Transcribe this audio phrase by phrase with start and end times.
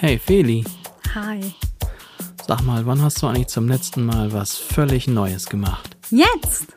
[0.00, 0.64] Hey Feli,
[1.14, 1.52] Hi.
[2.46, 5.96] sag mal, wann hast du eigentlich zum letzten Mal was völlig Neues gemacht?
[6.10, 6.68] Jetzt!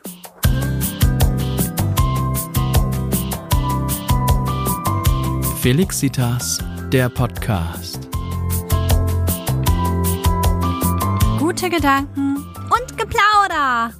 [5.60, 6.58] Felixitas,
[6.92, 8.08] der Podcast.
[11.38, 12.38] Gute Gedanken
[12.70, 13.92] und Geplauder!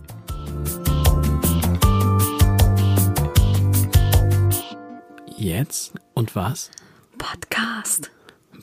[5.36, 5.93] Jetzt?
[6.14, 6.70] Und was?
[7.18, 8.11] Podcast.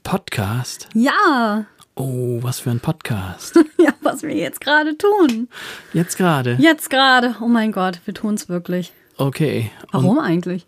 [0.10, 0.90] Podcast?
[0.96, 1.68] Ja!
[1.94, 3.60] Oh, was für ein Podcast.
[3.80, 5.50] Ja, was wir jetzt gerade tun.
[5.94, 6.58] Jetzt gerade.
[6.60, 7.36] Jetzt gerade.
[7.42, 8.92] Oh mein Gott, wir tun's wirklich.
[9.18, 9.70] Okay.
[9.92, 10.66] Und, Warum eigentlich?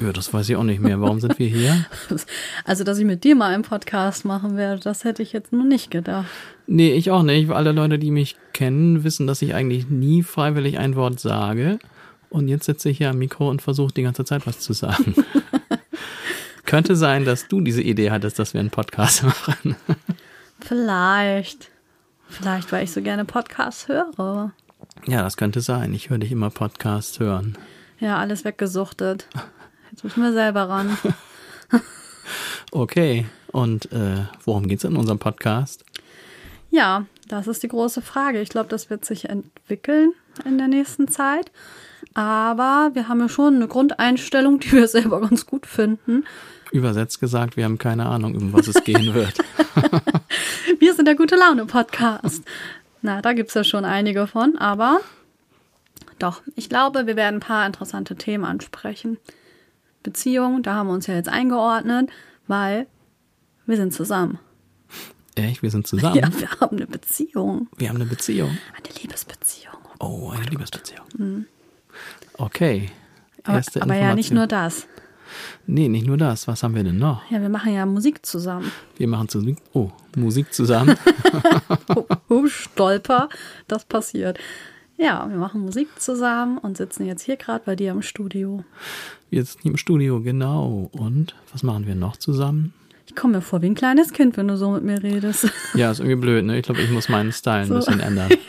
[0.00, 0.98] ja, das weiß ich auch nicht mehr.
[1.02, 1.84] Warum sind wir hier?
[2.64, 5.64] Also, dass ich mit dir mal einen Podcast machen werde, das hätte ich jetzt nur
[5.64, 6.30] nicht gedacht.
[6.66, 7.50] Nee, ich auch nicht.
[7.50, 11.78] Alle Leute, die mich kennen, wissen, dass ich eigentlich nie freiwillig ein Wort sage.
[12.30, 15.14] Und jetzt sitze ich hier am Mikro und versuche die ganze Zeit was zu sagen.
[16.72, 19.76] Könnte sein, dass du diese Idee hattest, dass wir einen Podcast machen.
[20.58, 21.70] Vielleicht.
[22.30, 24.52] Vielleicht, weil ich so gerne Podcasts höre.
[25.06, 25.92] Ja, das könnte sein.
[25.92, 27.58] Ich höre dich immer Podcast hören.
[28.00, 29.28] Ja, alles weggesuchtet.
[29.90, 30.96] Jetzt müssen wir selber ran.
[32.70, 33.26] Okay.
[33.48, 35.84] Und äh, worum geht's in unserem Podcast?
[36.70, 38.40] Ja, das ist die große Frage.
[38.40, 40.14] Ich glaube, das wird sich entwickeln
[40.46, 41.52] in der nächsten Zeit.
[42.14, 46.24] Aber wir haben ja schon eine Grundeinstellung, die wir selber ganz gut finden.
[46.72, 49.38] Übersetzt gesagt, wir haben keine Ahnung, um was es gehen wird.
[50.78, 52.42] Wir sind der gute Laune Podcast.
[53.02, 55.00] Na, da gibt's ja schon einige von, aber
[56.18, 59.18] doch, ich glaube, wir werden ein paar interessante Themen ansprechen.
[60.02, 62.10] Beziehung, da haben wir uns ja jetzt eingeordnet,
[62.46, 62.86] weil
[63.66, 64.38] wir sind zusammen.
[65.34, 65.62] Echt?
[65.62, 66.16] Wir sind zusammen?
[66.16, 67.68] Ja, wir haben eine Beziehung.
[67.76, 68.56] Wir haben eine Beziehung.
[68.76, 69.76] Eine Liebesbeziehung.
[69.98, 71.46] Oh, eine Liebesbeziehung.
[72.34, 72.90] Okay.
[73.44, 74.86] Aber, Erste aber ja nicht nur das.
[75.66, 76.48] Nee, nicht nur das.
[76.48, 77.22] Was haben wir denn noch?
[77.30, 78.70] Ja, wir machen ja Musik zusammen.
[78.96, 80.96] Wir machen zu oh, Musik zusammen.
[82.28, 83.28] Oh, Stolper,
[83.68, 84.38] das passiert.
[84.96, 88.64] Ja, wir machen Musik zusammen und sitzen jetzt hier gerade bei dir im Studio.
[89.28, 90.88] Wir sitzen hier im Studio, genau.
[90.92, 92.72] Und was machen wir noch zusammen?
[93.06, 95.50] Ich komme mir vor wie ein kleines Kind, wenn du so mit mir redest.
[95.74, 96.56] Ja, ist irgendwie blöd, ne?
[96.58, 97.74] Ich glaube, ich muss meinen Style ein So.
[97.74, 98.30] bisschen ändern.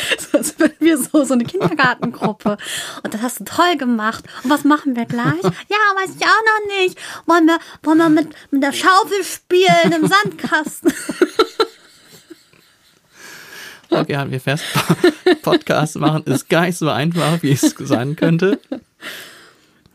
[0.18, 2.56] So, als wären wir so, so eine Kindergartengruppe.
[3.02, 4.24] Und das hast du toll gemacht.
[4.44, 5.42] Und was machen wir gleich?
[5.42, 6.98] Ja, weiß ich auch noch nicht.
[7.26, 10.92] Wollen wir, wollen wir mit, mit der Schaufel spielen im Sandkasten?
[13.92, 14.64] Okay, halten wir fest.
[15.42, 18.60] Podcast machen ist gar nicht so einfach, wie es sein könnte.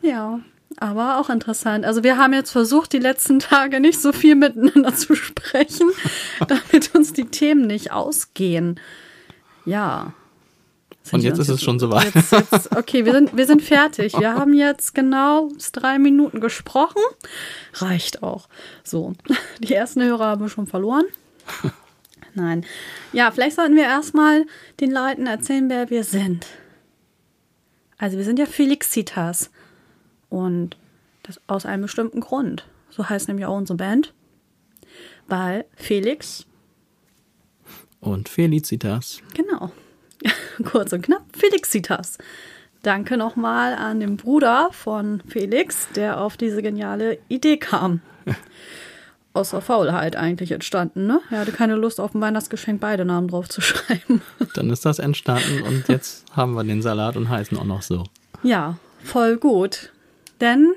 [0.01, 0.41] Ja,
[0.77, 1.85] aber auch interessant.
[1.85, 5.91] Also wir haben jetzt versucht, die letzten Tage nicht so viel miteinander zu sprechen,
[6.47, 8.79] damit uns die Themen nicht ausgehen.
[9.65, 10.13] Ja.
[11.03, 12.15] Sind Und jetzt ist es schon soweit.
[12.15, 14.17] Jetzt, jetzt, okay, wir sind, wir sind fertig.
[14.17, 17.01] Wir haben jetzt genau drei Minuten gesprochen.
[17.73, 18.49] Reicht auch.
[18.83, 19.13] So,
[19.59, 21.05] die ersten Hörer haben wir schon verloren.
[22.33, 22.65] Nein.
[23.13, 24.45] Ja, vielleicht sollten wir erstmal
[24.79, 26.47] den Leuten erzählen, wer wir sind.
[27.97, 29.51] Also wir sind ja Felixitas.
[30.29, 30.75] Und
[31.23, 32.65] das aus einem bestimmten Grund.
[32.89, 34.13] So heißt nämlich auch unsere Band.
[35.27, 36.45] Weil Felix,
[38.05, 39.21] Und Felicitas.
[39.33, 39.71] genau,
[40.63, 42.17] kurz und knapp, Felixitas.
[42.83, 48.01] Danke nochmal an den Bruder von Felix, der auf diese geniale Idee kam.
[49.33, 51.19] Aus der Faulheit eigentlich entstanden, ne?
[51.29, 54.21] Er hatte keine Lust, auf dem Weihnachtsgeschenk beide Namen drauf zu schreiben.
[54.53, 58.03] Dann ist das entstanden und jetzt haben wir den Salat und heißen auch noch so.
[58.43, 59.91] Ja, voll gut.
[60.39, 60.73] Denn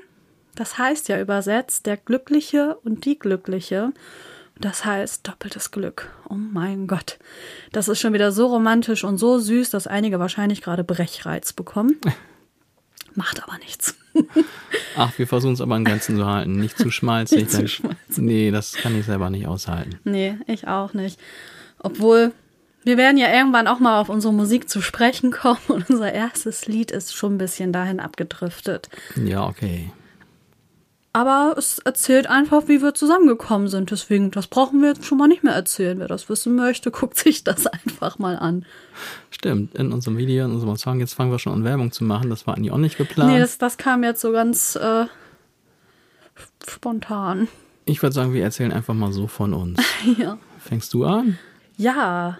[0.55, 3.93] das heißt ja übersetzt der Glückliche und die Glückliche.
[4.59, 6.11] Das heißt doppeltes Glück.
[6.29, 7.17] Oh mein Gott.
[7.71, 11.97] Das ist schon wieder so romantisch und so süß, dass einige wahrscheinlich gerade Brechreiz bekommen.
[13.15, 13.95] Macht aber nichts.
[14.97, 16.59] Ach, wir versuchen es aber an Grenzen zu halten.
[16.59, 17.39] Nicht zu schmalzig.
[17.39, 18.17] Nicht zu schmalzig.
[18.17, 19.97] Nee, das kann ich selber nicht aushalten.
[20.03, 21.19] Nee, ich auch nicht.
[21.79, 22.33] Obwohl,
[22.83, 26.67] wir werden ja irgendwann auch mal auf unsere Musik zu sprechen kommen und unser erstes
[26.67, 28.89] Lied ist schon ein bisschen dahin abgedriftet.
[29.15, 29.91] Ja, okay.
[31.11, 33.89] Aber es erzählt einfach, wie wir zusammengekommen sind.
[33.89, 35.99] Deswegen, das brauchen wir jetzt schon mal nicht mehr erzählen.
[35.99, 38.65] Wer das wissen möchte, guckt sich das einfach mal an.
[39.31, 42.29] Stimmt, in unserem Video, in unserem Song, jetzt fangen wir schon an Werbung zu machen.
[42.29, 43.31] Das war eigentlich auch nicht geplant.
[43.31, 45.05] Nee, das, das kam jetzt so ganz äh,
[46.67, 47.47] spontan.
[47.85, 49.81] ich würde sagen, wir erzählen einfach mal so von uns.
[50.17, 50.37] Ja.
[50.59, 51.39] Fängst du an?
[51.77, 52.37] ja,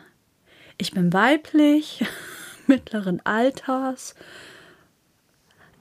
[0.77, 2.05] ich bin weiblich,
[2.67, 4.15] mittleren Alters.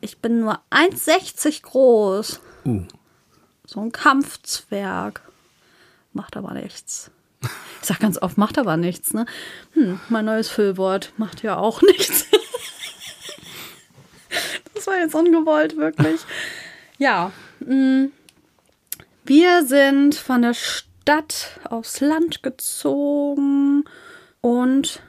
[0.00, 2.40] Ich bin nur 1,60 groß.
[2.65, 2.83] Uh,
[3.67, 5.21] So ein Kampfzwerg.
[6.13, 7.11] Macht aber nichts.
[7.81, 9.25] Ich sag ganz oft, macht aber nichts, ne?
[9.75, 12.25] Hm, mein neues Füllwort macht ja auch nichts.
[14.75, 16.21] das war jetzt ungewollt, wirklich.
[16.99, 18.09] Ja, mh,
[19.25, 23.85] Wir sind von der Stadt aufs Land gezogen
[24.41, 25.01] und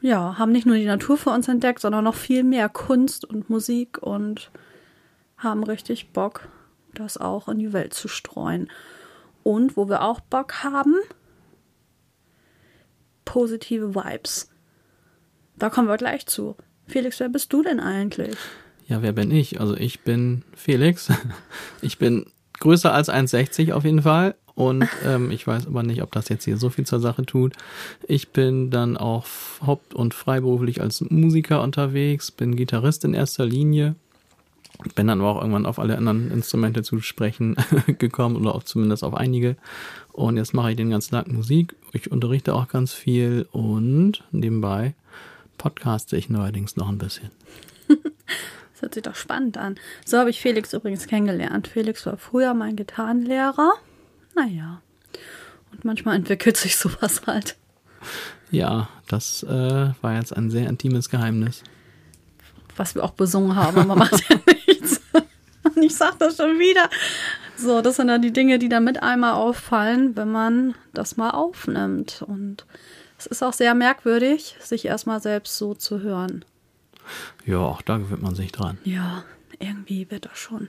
[0.00, 3.48] ja, haben nicht nur die Natur für uns entdeckt, sondern noch viel mehr Kunst und
[3.50, 4.50] Musik und
[5.38, 6.48] haben richtig Bock,
[6.98, 8.70] das auch in die Welt zu streuen.
[9.42, 10.94] Und wo wir auch Bock haben,
[13.24, 14.50] positive Vibes.
[15.56, 16.56] Da kommen wir gleich zu.
[16.86, 18.36] Felix, wer bist du denn eigentlich?
[18.86, 19.60] Ja, wer bin ich?
[19.60, 21.08] Also ich bin Felix.
[21.82, 22.26] Ich bin
[22.58, 24.34] größer als 1,60 auf jeden Fall.
[24.54, 27.54] Und ähm, ich weiß aber nicht, ob das jetzt hier so viel zur Sache tut.
[28.08, 29.24] Ich bin dann auch
[29.64, 33.94] haupt- und freiberuflich als Musiker unterwegs, bin Gitarrist in erster Linie.
[34.94, 37.56] Bin dann aber auch irgendwann auf alle anderen Instrumente zu sprechen
[37.98, 39.56] gekommen oder auch zumindest auf einige.
[40.12, 41.74] Und jetzt mache ich den ganzen Tag Musik.
[41.92, 44.94] Ich unterrichte auch ganz viel und nebenbei
[45.58, 47.30] podcaste ich neuerdings noch ein bisschen.
[48.78, 49.74] Das hört sich doch spannend an.
[50.04, 51.66] So habe ich Felix übrigens kennengelernt.
[51.66, 53.72] Felix war früher mein Gitarrenlehrer.
[54.36, 54.82] Naja.
[55.72, 57.56] Und manchmal entwickelt sich sowas halt.
[58.52, 61.64] Ja, das äh, war jetzt ein sehr intimes Geheimnis.
[62.76, 64.36] Was wir auch besungen haben, aber macht ja.
[65.74, 66.88] Und ich sag das schon wieder.
[67.56, 71.30] So, das sind dann die Dinge, die dann mit einmal auffallen, wenn man das mal
[71.30, 72.22] aufnimmt.
[72.26, 72.66] Und
[73.18, 76.44] es ist auch sehr merkwürdig, sich erstmal selbst so zu hören.
[77.44, 78.78] Ja, auch da gewöhnt man sich dran.
[78.84, 79.24] Ja,
[79.58, 80.68] irgendwie wird das schon.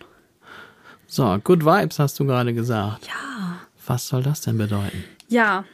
[1.05, 3.07] So, Good Vibes hast du gerade gesagt.
[3.07, 3.59] Ja.
[3.85, 5.03] Was soll das denn bedeuten?
[5.27, 5.65] Ja,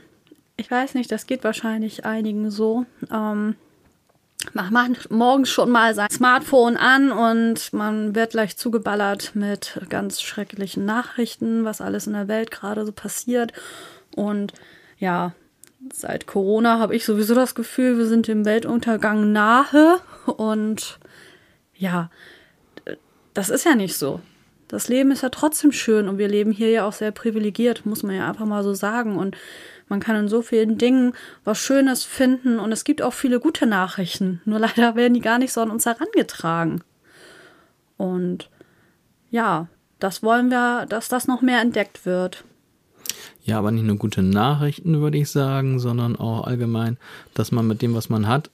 [0.57, 2.85] ich weiß nicht, das geht wahrscheinlich einigen so.
[3.11, 3.55] Ähm,
[4.53, 10.85] macht morgens schon mal sein Smartphone an und man wird gleich zugeballert mit ganz schrecklichen
[10.85, 13.53] Nachrichten, was alles in der Welt gerade so passiert.
[14.15, 14.53] Und
[14.97, 15.33] ja,
[15.91, 19.99] seit Corona habe ich sowieso das Gefühl, wir sind dem Weltuntergang nahe.
[20.25, 20.99] Und
[21.75, 22.09] ja,
[23.33, 24.21] das ist ja nicht so.
[24.67, 28.03] Das Leben ist ja trotzdem schön und wir leben hier ja auch sehr privilegiert, muss
[28.03, 29.17] man ja einfach mal so sagen.
[29.17, 29.37] Und
[29.87, 31.13] man kann in so vielen Dingen
[31.43, 34.41] was Schönes finden und es gibt auch viele gute Nachrichten.
[34.45, 36.83] Nur leider werden die gar nicht so an uns herangetragen.
[37.97, 38.49] Und
[39.29, 39.67] ja,
[39.99, 42.43] das wollen wir, dass das noch mehr entdeckt wird.
[43.43, 46.97] Ja, aber nicht nur gute Nachrichten, würde ich sagen, sondern auch allgemein,
[47.35, 48.49] dass man mit dem, was man hat,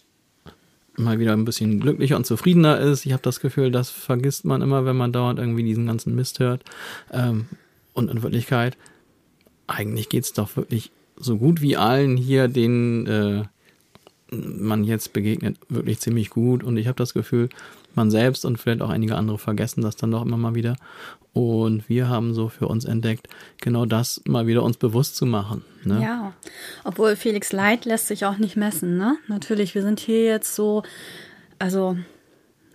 [1.02, 3.06] mal wieder ein bisschen glücklicher und zufriedener ist.
[3.06, 6.40] Ich habe das Gefühl, das vergisst man immer, wenn man dauernd irgendwie diesen ganzen Mist
[6.40, 6.64] hört.
[7.12, 7.46] Ähm,
[7.94, 8.78] und in Wirklichkeit,
[9.68, 13.44] eigentlich geht's doch wirklich so gut wie allen hier, denen äh,
[14.32, 16.64] man jetzt begegnet, wirklich ziemlich gut.
[16.64, 17.50] Und ich habe das Gefühl,
[17.96, 20.78] man selbst und vielleicht auch einige andere vergessen das dann doch immer mal wieder.
[21.34, 23.28] Und wir haben so für uns entdeckt,
[23.62, 25.64] genau das mal wieder uns bewusst zu machen.
[25.84, 26.02] Ne?
[26.02, 26.34] Ja,
[26.84, 28.98] obwohl Felix Leid lässt sich auch nicht messen.
[28.98, 29.16] Ne?
[29.28, 30.84] Natürlich, wir sind hier jetzt so,
[31.58, 31.98] also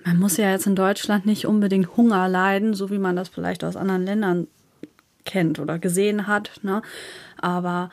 [0.04, 3.62] man muss ja jetzt in Deutschland nicht unbedingt Hunger leiden, so wie man das vielleicht
[3.62, 4.46] aus anderen Ländern
[5.26, 6.52] kennt oder gesehen hat.
[6.62, 6.80] Ne?
[7.38, 7.90] Aber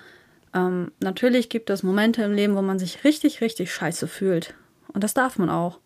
[0.54, 4.54] ähm, natürlich gibt es Momente im Leben, wo man sich richtig, richtig scheiße fühlt.
[4.94, 5.80] Und das darf man auch.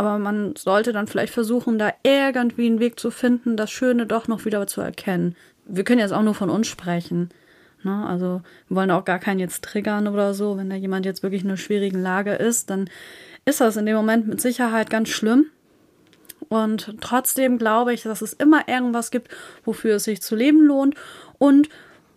[0.00, 4.28] Aber man sollte dann vielleicht versuchen, da irgendwie einen Weg zu finden, das Schöne doch
[4.28, 5.36] noch wieder zu erkennen.
[5.66, 7.28] Wir können jetzt auch nur von uns sprechen.
[7.82, 8.06] Ne?
[8.06, 10.56] Also wir wollen auch gar keinen jetzt triggern oder so.
[10.56, 12.88] Wenn da jemand jetzt wirklich in einer schwierigen Lage ist, dann
[13.44, 15.48] ist das in dem Moment mit Sicherheit ganz schlimm.
[16.48, 19.28] Und trotzdem glaube ich, dass es immer irgendwas gibt,
[19.66, 20.94] wofür es sich zu leben lohnt
[21.36, 21.68] und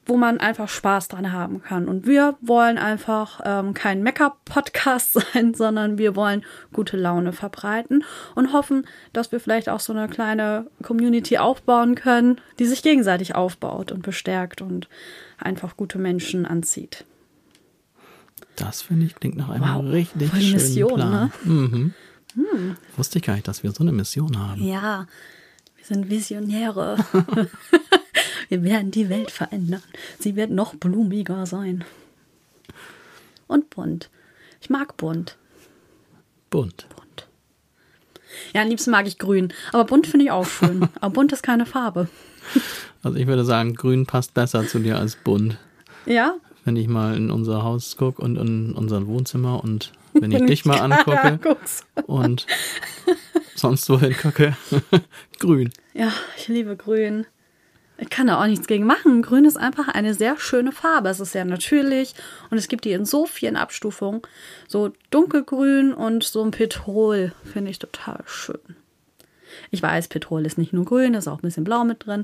[0.05, 1.87] wo man einfach Spaß dran haben kann.
[1.87, 6.43] Und wir wollen einfach ähm, kein Make-up-Podcast sein, sondern wir wollen
[6.73, 8.03] gute Laune verbreiten
[8.35, 13.35] und hoffen, dass wir vielleicht auch so eine kleine Community aufbauen können, die sich gegenseitig
[13.35, 14.89] aufbaut und bestärkt und
[15.37, 17.05] einfach gute Menschen anzieht.
[18.55, 21.31] Das finde ich klingt nach einem Wow, richtig voll schönen Mission, Plan.
[21.45, 21.51] ne?
[21.51, 21.93] Mhm.
[22.97, 24.63] Wusste ich gar nicht, dass wir so eine Mission haben.
[24.63, 25.07] Ja,
[25.77, 26.97] wir sind Visionäre.
[28.53, 29.81] wir werden die Welt verändern.
[30.19, 31.83] Sie wird noch blumiger sein.
[33.47, 34.11] Und bunt.
[34.61, 35.37] Ich mag bunt.
[36.51, 36.85] Bunt.
[36.95, 37.27] Bunt.
[38.53, 39.51] Ja, am liebsten mag ich grün.
[39.71, 40.87] Aber bunt finde ich auch schön.
[41.01, 42.09] Aber bunt ist keine Farbe.
[43.01, 45.57] Also ich würde sagen, grün passt besser zu dir als bunt.
[46.05, 46.35] Ja?
[46.63, 50.63] Wenn ich mal in unser Haus gucke und in unser Wohnzimmer und wenn ich dich
[50.63, 51.39] mal angucke
[52.05, 52.45] und
[53.55, 54.55] sonst wohin gucke,
[55.39, 55.71] grün.
[55.95, 57.25] Ja, ich liebe grün.
[57.97, 59.21] Ich kann da auch nichts gegen machen.
[59.21, 61.09] Grün ist einfach eine sehr schöne Farbe.
[61.09, 62.15] Es ist sehr natürlich
[62.49, 64.21] und es gibt die in so vielen Abstufungen.
[64.67, 68.59] So dunkelgrün und so ein Petrol finde ich total schön.
[69.69, 72.23] Ich weiß, Petrol ist nicht nur grün, ist auch ein bisschen blau mit drin,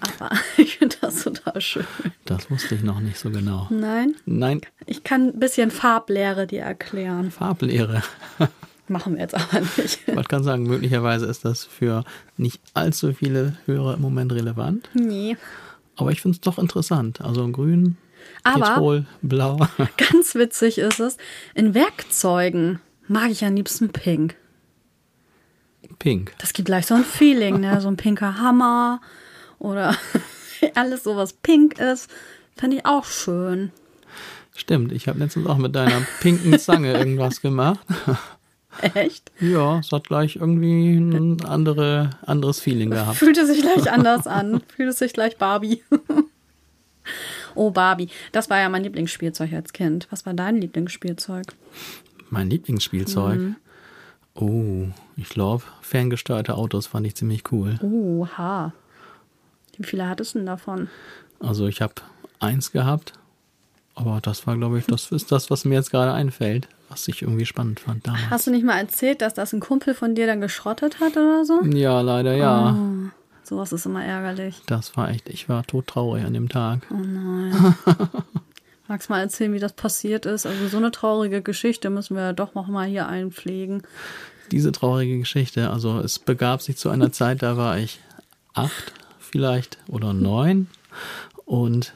[0.00, 1.86] aber ich finde das total schön.
[2.24, 3.66] Das wusste ich noch nicht so genau.
[3.70, 7.30] Nein, Nein, ich kann ein bisschen Farblehre dir erklären.
[7.30, 8.02] Farblehre.
[8.88, 10.00] Machen wir jetzt aber nicht.
[10.06, 12.04] Ich gerade sagen, möglicherweise ist das für
[12.36, 14.90] nicht allzu viele Hörer im Moment relevant.
[14.94, 15.36] Nee.
[15.96, 17.20] Aber ich finde es doch interessant.
[17.20, 17.96] Also grün,
[18.42, 19.66] Aber- Petrol, blau.
[19.96, 21.16] Ganz witzig ist es,
[21.54, 24.36] in Werkzeugen mag ich am liebsten pink.
[25.98, 26.32] Pink.
[26.38, 27.80] Das gibt gleich so ein Feeling, ne?
[27.80, 29.00] So ein pinker Hammer
[29.58, 29.96] oder
[30.74, 32.10] alles so, was pink ist,
[32.56, 33.70] finde ich auch schön.
[34.54, 37.80] Stimmt, ich habe letztens auch mit deiner pinken Zange irgendwas gemacht.
[38.94, 39.30] Echt?
[39.40, 43.16] Ja, es hat gleich irgendwie ein andere, anderes Feeling gehabt.
[43.16, 44.62] Fühlte sich gleich anders an.
[44.74, 45.82] Fühlte sich gleich Barbie.
[47.54, 48.08] oh, Barbie.
[48.32, 50.08] Das war ja mein Lieblingsspielzeug als Kind.
[50.10, 51.46] Was war dein Lieblingsspielzeug?
[52.30, 53.38] Mein Lieblingsspielzeug.
[53.38, 53.56] Mhm.
[54.34, 54.86] Oh,
[55.16, 57.78] ich glaube, ferngesteuerte Autos fand ich ziemlich cool.
[57.82, 58.72] Oha.
[59.76, 60.88] Wie viele hattest du denn davon?
[61.40, 61.94] Also ich habe
[62.40, 63.12] eins gehabt,
[63.94, 67.22] aber das war, glaube ich, das ist das, was mir jetzt gerade einfällt, was ich
[67.22, 68.30] irgendwie spannend fand damals.
[68.30, 71.44] Hast du nicht mal erzählt, dass das ein Kumpel von dir dann geschrottet hat oder
[71.44, 71.62] so?
[71.64, 72.74] Ja, leider ja.
[72.74, 73.10] Oh,
[73.42, 74.62] sowas ist immer ärgerlich.
[74.66, 76.86] Das war echt, ich war todtraurig an dem Tag.
[76.90, 77.74] Oh nein.
[78.88, 80.46] Magst du mal erzählen, wie das passiert ist?
[80.46, 83.82] Also so eine traurige Geschichte müssen wir ja doch noch mal hier einpflegen.
[84.50, 88.00] Diese traurige Geschichte, also es begab sich zu einer Zeit, da war ich
[88.54, 90.68] acht vielleicht oder neun
[91.46, 91.94] und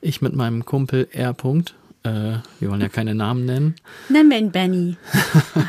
[0.00, 1.32] ich mit meinem Kumpel R.
[1.34, 3.74] Punkt, äh, wir wollen ja keine Namen nennen.
[4.08, 4.96] Nennen wir ihn Benny.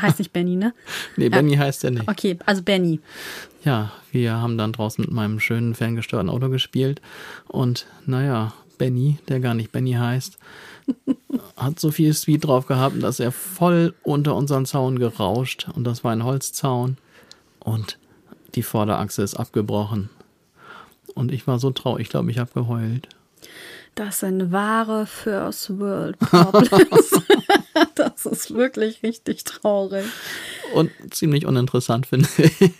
[0.00, 0.72] heißt nicht Benny, ne?
[1.16, 2.08] Nee, Benny heißt er nicht.
[2.08, 3.00] Okay, also Benny.
[3.64, 7.00] Ja, wir haben dann draußen mit meinem schönen ferngesteuerten Auto gespielt
[7.48, 10.38] und naja, Benny, der gar nicht Benny heißt,
[11.56, 16.02] hat so viel Speed drauf gehabt, dass er voll unter unseren Zaun gerauscht und das
[16.02, 16.96] war ein Holzzaun
[17.60, 17.98] und
[18.54, 20.10] die Vorderachse ist abgebrochen.
[21.14, 23.08] Und ich war so traurig, ich glaube, ich habe geheult.
[23.94, 27.22] Das sind wahre First World Problems.
[27.94, 30.06] das ist wirklich richtig traurig.
[30.72, 32.72] Und ziemlich uninteressant, finde ich.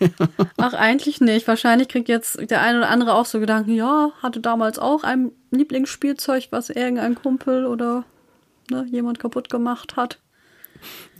[0.57, 1.47] Ach, eigentlich nicht.
[1.47, 5.31] Wahrscheinlich kriegt jetzt der eine oder andere auch so Gedanken, ja, hatte damals auch ein
[5.51, 8.05] Lieblingsspielzeug, was irgendein Kumpel oder
[8.71, 10.17] ne, jemand kaputt gemacht hat.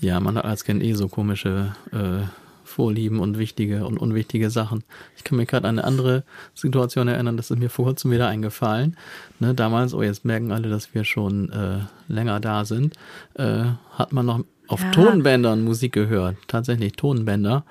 [0.02, 2.26] Ja, man hat als Kind eh so komische äh,
[2.64, 4.84] Vorlieben und wichtige und unwichtige Sachen.
[5.18, 6.24] Ich kann mir gerade an eine andere
[6.56, 8.98] Situation erinnern, das ist mir vor kurzem wieder eingefallen.
[9.40, 11.80] Ne, damals, oh, jetzt merken alle, dass wir schon äh,
[12.12, 12.96] länger da sind,
[13.36, 14.92] äh, hat man noch auf Ja.
[14.92, 16.38] Tonbändern Musik gehört.
[16.48, 17.66] Tatsächlich Tonbänder.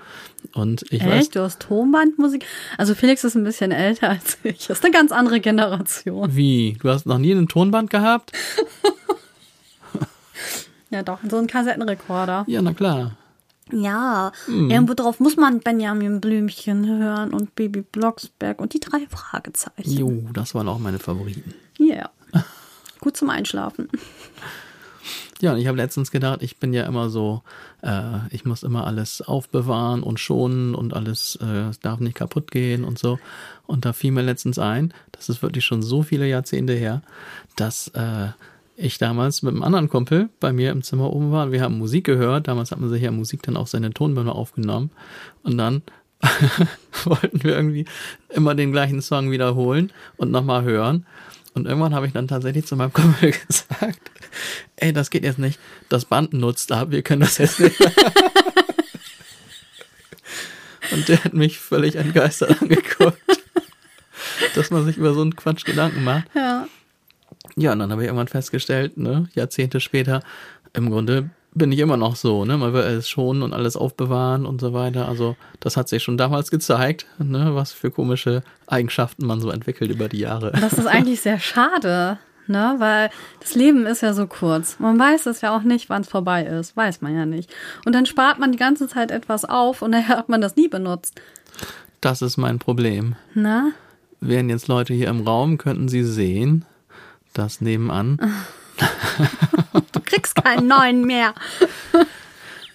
[0.53, 1.37] Und ich weiß, Echt?
[1.37, 2.45] Du hast Tonbandmusik?
[2.77, 4.67] Also Felix ist ein bisschen älter als ich.
[4.67, 6.37] Das ist eine ganz andere Generation.
[6.37, 6.77] wie?
[6.83, 8.33] Du hast noch nie ein Tonband gehabt?
[10.91, 12.45] Ja, doch, so ein Kassettenrekorder.
[12.47, 13.17] Ja, na klar.
[13.71, 19.91] Ja, irgendwo drauf muss man Benjamin Blümchen hören und Baby Blocksberg und die drei Fragezeichen.
[19.91, 21.55] Jo, das waren auch meine Favoriten.
[21.79, 22.11] Ja.
[23.01, 23.89] Gut zum Einschlafen.
[25.41, 27.43] Ja, und ich habe letztens gedacht, ich bin ja immer so,
[27.83, 32.85] äh, ich muss immer alles aufbewahren und schonen und alles äh, darf nicht kaputt gehen
[32.85, 33.19] und so.
[33.67, 37.03] Und da fiel mir letztens ein, das ist wirklich schon so viele Jahrzehnte her,
[37.57, 38.29] dass äh,
[38.77, 41.79] ich damals mit einem anderen Kumpel bei mir im Zimmer oben war und wir haben
[41.79, 42.49] Musik gehört.
[42.49, 44.91] Damals hat man sich ja Musik dann auf seine Tonbänder aufgenommen.
[45.43, 45.83] Und dann
[47.05, 47.85] wollten wir irgendwie
[48.31, 51.07] immer den gleichen Song wiederholen und nochmal hören.
[51.55, 54.11] Und irgendwann habe ich dann tatsächlich zu meinem Kumpel gesagt,
[54.77, 55.59] ey, das geht jetzt nicht.
[55.89, 57.79] Das Band nutzt ab, wir können das jetzt nicht.
[57.79, 57.93] mehr."
[60.93, 63.19] Und der hat mich völlig entgeistert angeguckt,
[64.55, 66.25] dass man sich über so einen Quatsch Gedanken macht.
[66.35, 66.69] Ja.
[67.57, 70.23] Ja, und dann habe ich irgendwann festgestellt, ne, Jahrzehnte später,
[70.73, 72.57] im Grunde bin ich immer noch so, ne?
[72.57, 75.09] Man will alles schonen und alles aufbewahren und so weiter.
[75.09, 79.91] Also, das hat sich schon damals gezeigt, ne, was für komische Eigenschaften man so entwickelt
[79.91, 80.53] über die Jahre.
[80.61, 82.77] Das ist eigentlich sehr schade, ne?
[82.79, 84.79] Weil das Leben ist ja so kurz.
[84.79, 86.77] Man weiß es ja auch nicht, wann es vorbei ist.
[86.77, 87.53] Weiß man ja nicht.
[87.85, 90.69] Und dann spart man die ganze Zeit etwas auf und nachher hat man das nie
[90.69, 91.21] benutzt.
[92.01, 93.15] Das ist mein Problem.
[93.35, 93.73] Na?
[94.21, 96.65] Wären jetzt Leute hier im Raum, könnten sie sehen,
[97.33, 98.19] dass nebenan
[99.93, 101.35] Du kriegst keinen neuen mehr.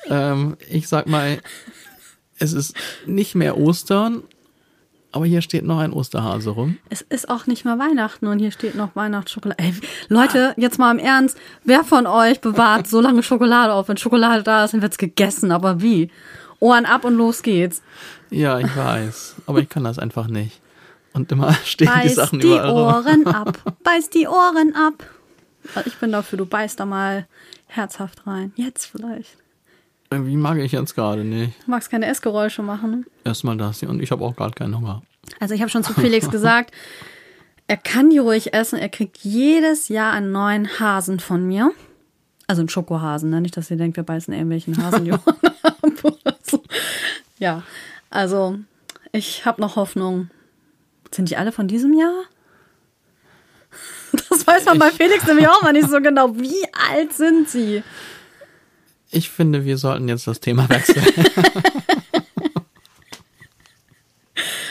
[0.09, 1.41] Ähm, ich sag mal,
[2.39, 2.73] es ist
[3.05, 4.23] nicht mehr Ostern,
[5.11, 6.77] aber hier steht noch ein Osterhase rum.
[6.89, 9.61] Es ist auch nicht mehr Weihnachten und hier steht noch Weihnachtsschokolade.
[9.61, 9.73] Ey,
[10.07, 13.89] Leute, jetzt mal im Ernst, wer von euch bewahrt so lange Schokolade auf?
[13.89, 16.09] Wenn Schokolade da ist, dann wird's gegessen, aber wie?
[16.59, 17.81] Ohren ab und los geht's.
[18.29, 20.61] Ja, ich weiß, aber ich kann das einfach nicht.
[21.17, 22.71] Und immer stehen die Beiß Sachen die überall.
[22.71, 23.57] Ohren ab.
[23.83, 25.03] Beiß die Ohren ab.
[25.85, 27.27] Ich bin dafür, du beißt da mal
[27.65, 28.53] herzhaft rein.
[28.55, 29.37] Jetzt vielleicht.
[30.09, 31.53] Irgendwie mag ich jetzt gerade nicht.
[31.65, 33.05] Du magst keine Essgeräusche machen.
[33.25, 35.01] Erstmal das hier und ich habe auch gerade keinen Hunger.
[35.39, 36.71] Also ich habe schon zu Felix gesagt,
[37.67, 38.79] er kann die ruhig essen.
[38.79, 41.71] Er kriegt jedes Jahr einen neuen Hasen von mir.
[42.45, 43.41] Also einen Schokohasen, ne?
[43.41, 46.63] nicht, dass ihr denkt, wir beißen irgendwelchen Hasen die Ohren ab oder so.
[47.39, 47.63] Ja,
[48.09, 48.57] also
[49.11, 50.29] ich habe noch Hoffnung.
[51.11, 52.23] Sind die alle von diesem Jahr?
[54.47, 57.83] weiß man bei Felix nämlich auch mal nicht so genau, wie alt sind sie?
[59.11, 61.05] Ich finde, wir sollten jetzt das Thema wechseln.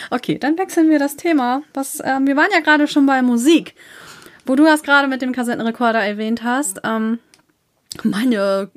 [0.08, 1.62] Okay, dann wechseln wir das Thema.
[1.74, 3.74] Was, ähm, wir waren ja gerade schon bei Musik,
[4.46, 6.80] wo du das gerade mit dem Kassettenrekorder erwähnt hast.
[6.84, 7.18] Ähm,
[8.04, 8.70] meine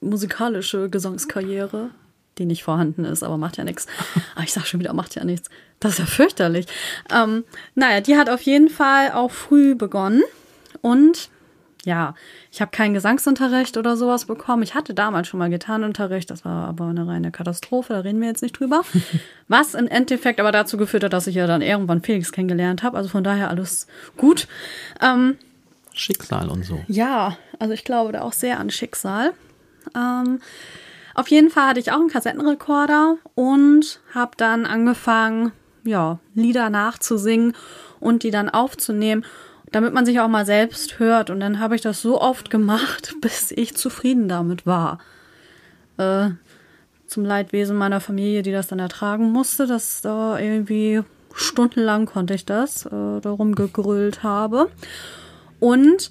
[0.00, 1.90] musikalische Gesangskarriere,
[2.38, 3.86] die nicht vorhanden ist, aber macht ja nichts.
[4.34, 5.48] Aber ich sag schon wieder, macht ja nichts.
[5.80, 6.66] Das ist ja fürchterlich.
[7.12, 10.22] Ähm, naja, die hat auf jeden Fall auch früh begonnen
[10.82, 11.30] und
[11.86, 12.14] ja,
[12.50, 14.64] ich habe keinen Gesangsunterricht oder sowas bekommen.
[14.64, 18.26] Ich hatte damals schon mal Gitarrenunterricht, das war aber eine reine Katastrophe, da reden wir
[18.26, 18.82] jetzt nicht drüber.
[19.48, 22.96] Was im Endeffekt aber dazu geführt hat, dass ich ja dann irgendwann Felix kennengelernt habe.
[22.96, 24.48] Also von daher alles gut.
[25.00, 25.38] Ähm,
[25.92, 26.80] Schicksal und so.
[26.88, 29.32] ja, also ich glaube da auch sehr an Schicksal.
[29.94, 30.40] Ähm,
[31.16, 37.54] auf jeden Fall hatte ich auch einen Kassettenrekorder und habe dann angefangen, ja, Lieder nachzusingen
[38.00, 39.24] und die dann aufzunehmen,
[39.72, 41.30] damit man sich auch mal selbst hört.
[41.30, 44.98] Und dann habe ich das so oft gemacht, bis ich zufrieden damit war.
[45.96, 46.30] Äh,
[47.06, 51.02] zum Leidwesen meiner Familie, die das dann ertragen musste, dass da irgendwie
[51.34, 54.70] stundenlang konnte ich das, äh, darum gegrüllt habe.
[55.60, 56.10] Und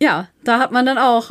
[0.00, 1.30] ja, da hat man dann auch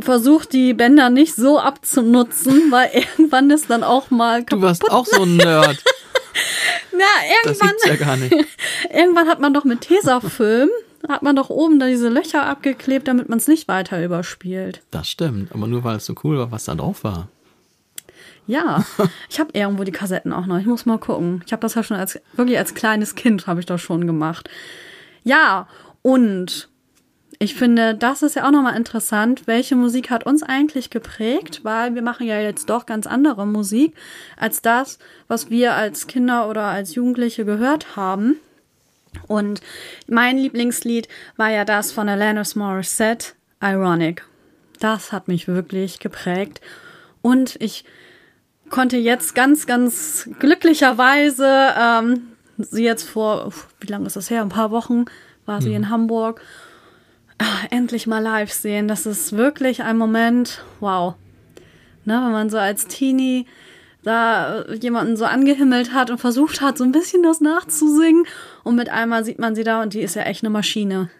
[0.00, 4.62] versucht, die Bänder nicht so abzunutzen, weil irgendwann ist dann auch mal Du kaputt.
[4.62, 5.82] warst auch so ein Nerd.
[6.92, 6.98] Na,
[7.44, 8.32] Das irgendwann, gibt's ja gar nicht.
[8.92, 10.68] irgendwann hat man doch mit Tesafilm,
[11.08, 14.80] hat man doch oben da diese Löcher abgeklebt, damit man es nicht weiter überspielt.
[14.90, 17.28] Das stimmt, aber nur weil es so cool war, was da drauf war.
[18.46, 18.84] Ja,
[19.30, 20.58] ich habe irgendwo die Kassetten auch noch.
[20.58, 21.42] Ich muss mal gucken.
[21.46, 24.50] Ich habe das ja schon als wirklich als kleines Kind habe ich das schon gemacht.
[25.22, 25.66] Ja,
[26.02, 26.68] und
[27.44, 31.94] ich finde, das ist ja auch nochmal interessant, welche Musik hat uns eigentlich geprägt, weil
[31.94, 33.94] wir machen ja jetzt doch ganz andere Musik
[34.38, 34.98] als das,
[35.28, 38.36] was wir als Kinder oder als Jugendliche gehört haben.
[39.28, 39.60] Und
[40.08, 44.24] mein Lieblingslied war ja das von Alanis Morissette, Ironic.
[44.80, 46.62] Das hat mich wirklich geprägt.
[47.20, 47.84] Und ich
[48.70, 52.22] konnte jetzt ganz, ganz glücklicherweise ähm,
[52.56, 54.40] sie jetzt vor, wie lange ist das her?
[54.40, 55.04] Ein paar Wochen
[55.44, 56.40] war sie in Hamburg.
[57.38, 58.88] Ah, endlich mal live sehen.
[58.88, 61.14] Das ist wirklich ein Moment, wow.
[62.04, 63.46] Ne, wenn man so als Teenie
[64.04, 68.26] da äh, jemanden so angehimmelt hat und versucht hat, so ein bisschen das nachzusingen.
[68.62, 71.10] Und mit einmal sieht man sie da und die ist ja echt eine Maschine.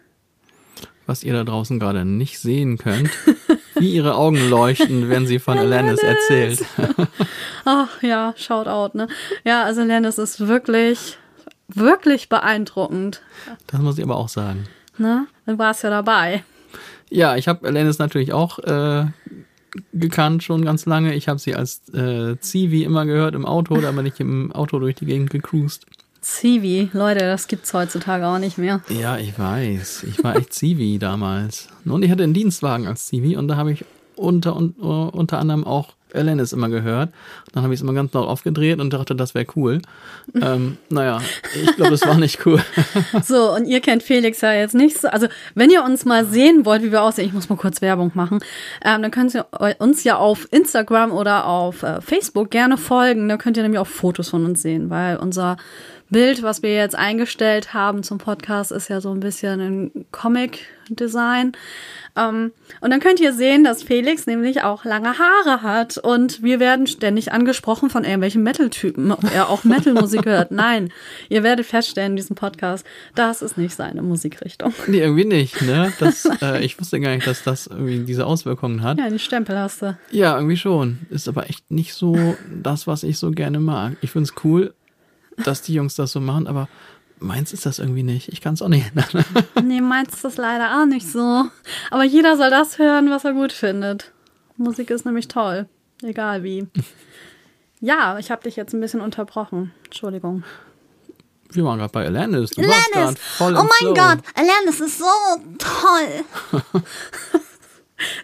[1.07, 3.09] Was ihr da draußen gerade nicht sehen könnt,
[3.75, 6.65] wie ihre Augen leuchten, wenn sie von Alanis erzählt.
[7.65, 9.07] Ach ja, shout out, ne?
[9.43, 11.17] Ja, also Lennis ist wirklich,
[11.67, 13.21] wirklich beeindruckend.
[13.67, 14.67] Das muss ich aber auch sagen.
[14.97, 15.27] Ne?
[15.45, 16.43] Du warst ja dabei.
[17.09, 19.05] Ja, ich habe Alanis natürlich auch äh,
[19.93, 21.13] gekannt schon ganz lange.
[21.13, 24.79] Ich habe sie als äh, Zivi immer gehört im Auto, da bin ich im Auto
[24.79, 25.85] durch die Gegend gecruised.
[26.21, 28.81] Zivi, Leute, das gibt's heutzutage auch nicht mehr.
[28.89, 30.05] Ja, ich weiß.
[30.09, 31.67] Ich war echt Zivi damals.
[31.85, 35.63] Und ich hatte einen Dienstwagen als Zivi und da habe ich unter, un, unter anderem
[35.63, 37.09] auch Alanis immer gehört.
[37.53, 39.81] Dann habe ich es immer ganz laut aufgedreht und dachte, das wäre cool.
[40.33, 41.21] Ähm, naja,
[41.61, 42.61] ich glaube, das war nicht cool.
[43.23, 45.07] So, und ihr kennt Felix ja jetzt nicht so.
[45.07, 48.11] Also, wenn ihr uns mal sehen wollt, wie wir aussehen, ich muss mal kurz Werbung
[48.13, 48.39] machen,
[48.83, 49.45] ähm, dann könnt ihr
[49.79, 53.27] uns ja auf Instagram oder auf äh, Facebook gerne folgen.
[53.29, 55.57] Da könnt ihr nämlich auch Fotos von uns sehen, weil unser
[56.09, 61.53] Bild, was wir jetzt eingestellt haben zum Podcast, ist ja so ein bisschen ein Comic-Design.
[62.15, 62.51] Ähm,
[62.81, 65.97] und dann könnt ihr sehen, dass Felix nämlich auch lange Haare hat.
[65.97, 70.51] Und wir werden ständig angesprochen von irgendwelchen Metal-Typen, ob er auch Metal-Musik hört.
[70.51, 70.91] Nein,
[71.29, 74.73] ihr werdet feststellen in diesem Podcast, das ist nicht seine Musikrichtung.
[74.87, 75.91] Nee, irgendwie nicht, ne?
[75.99, 78.99] Das, äh, ich wusste gar nicht, dass das irgendwie diese Auswirkungen hat.
[78.99, 79.97] Ja, die Stempel hast du.
[80.11, 80.99] Ja, irgendwie schon.
[81.09, 83.93] Ist aber echt nicht so das, was ich so gerne mag.
[84.01, 84.73] Ich find's cool,
[85.43, 86.67] dass die Jungs das so machen, aber
[87.19, 88.29] meins ist das irgendwie nicht.
[88.29, 89.25] Ich kann es auch nicht ändern.
[89.63, 91.45] Nee, meins ist das leider auch nicht so.
[91.89, 94.11] Aber jeder soll das hören, was er gut findet.
[94.57, 95.67] Musik ist nämlich toll.
[96.03, 96.67] Egal wie.
[97.81, 99.71] Ja, ich habe dich jetzt ein bisschen unterbrochen.
[99.85, 100.43] Entschuldigung.
[101.49, 102.51] Wir waren gerade bei Alanis.
[102.51, 103.93] Du Alanis, voll oh mein Flow.
[103.93, 105.05] Gott, Alanis ist so
[105.57, 106.61] toll.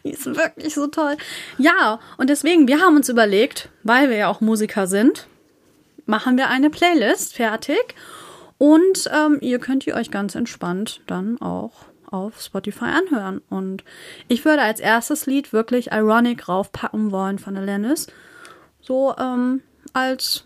[0.03, 1.15] Die ist wirklich so toll.
[1.57, 5.27] Ja, und deswegen, wir haben uns überlegt, weil wir ja auch Musiker sind,
[6.05, 7.95] machen wir eine Playlist fertig.
[8.61, 11.71] Und ähm, ihr könnt die euch ganz entspannt dann auch
[12.05, 13.41] auf Spotify anhören.
[13.49, 13.83] Und
[14.27, 18.05] ich würde als erstes Lied wirklich Ironic raufpacken wollen von Alanis.
[18.79, 19.61] So ähm,
[19.93, 20.43] als,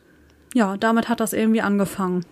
[0.54, 2.26] ja, damit hat das irgendwie angefangen.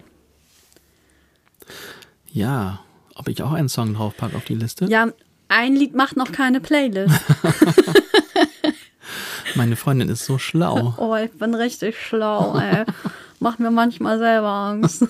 [2.31, 2.79] Ja,
[3.15, 4.85] ob ich auch einen Song draufpacke auf die Liste?
[4.85, 5.09] Ja,
[5.49, 7.19] ein Lied macht noch keine Playlist.
[9.55, 10.93] Meine Freundin ist so schlau.
[10.95, 12.85] Oh, ich bin richtig schlau, ey.
[13.41, 15.09] Macht mir manchmal selber Angst.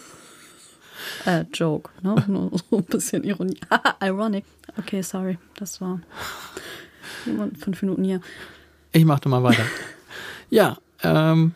[1.26, 2.16] Äh, Joke, ne?
[2.28, 3.60] Nur so ein bisschen Ironie.
[4.02, 4.46] Ironic.
[4.78, 5.38] Okay, sorry.
[5.56, 6.00] Das war
[7.60, 8.22] fünf Minuten hier.
[8.92, 9.64] Ich machte mal weiter.
[10.50, 11.56] ja, ähm.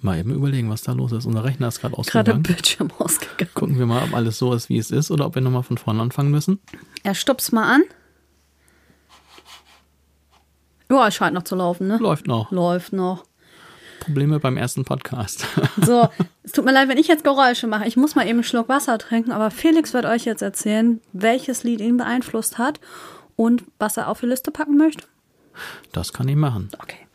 [0.00, 1.26] Mal eben überlegen, was da los ist.
[1.26, 2.42] Unser Rechner ist gerade Gerade ausgegangen.
[2.44, 3.50] Bildschirm ausgegangen.
[3.54, 5.76] Gucken wir mal, ob alles so ist, wie es ist, oder ob wir nochmal von
[5.76, 6.60] vorne anfangen müssen.
[7.02, 7.82] Er stupst mal an.
[10.88, 11.98] Ja, es scheint noch zu laufen, ne?
[11.98, 12.52] Läuft noch.
[12.52, 13.24] Läuft noch.
[14.08, 15.46] Probleme beim ersten Podcast.
[15.84, 16.08] So,
[16.42, 17.86] es tut mir leid, wenn ich jetzt Geräusche mache.
[17.86, 21.62] Ich muss mal eben einen Schluck Wasser trinken, aber Felix wird euch jetzt erzählen, welches
[21.62, 22.80] Lied ihn beeinflusst hat
[23.36, 25.04] und was er auf die Liste packen möchte.
[25.92, 26.70] Das kann ich machen.
[26.78, 27.06] Okay.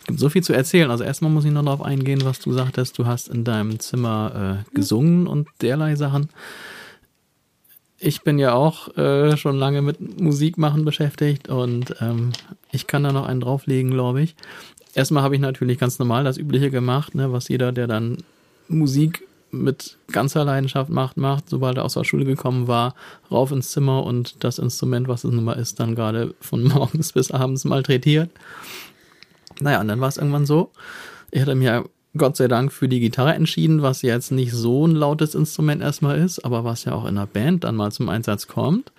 [0.00, 0.90] Es gibt so viel zu erzählen.
[0.90, 2.98] Also erstmal muss ich noch darauf eingehen, was du sagtest.
[2.98, 6.30] Du hast in deinem Zimmer äh, gesungen und derlei Sachen.
[7.98, 12.32] Ich bin ja auch äh, schon lange mit Musik machen beschäftigt und ähm,
[12.70, 14.34] ich kann da noch einen drauflegen, glaube ich.
[14.98, 18.18] Erstmal habe ich natürlich ganz normal das Übliche gemacht, ne, was jeder, der dann
[18.66, 22.96] Musik mit ganzer Leidenschaft macht, macht, sobald er aus der Schule gekommen war,
[23.30, 27.12] rauf ins Zimmer und das Instrument, was es nun mal ist, dann gerade von morgens
[27.12, 28.28] bis abends malträtiert.
[29.60, 30.72] Naja, und dann war es irgendwann so.
[31.30, 31.84] Ich hatte mir
[32.16, 36.18] Gott sei Dank für die Gitarre entschieden, was jetzt nicht so ein lautes Instrument erstmal
[36.18, 38.90] ist, aber was ja auch in einer Band dann mal zum Einsatz kommt.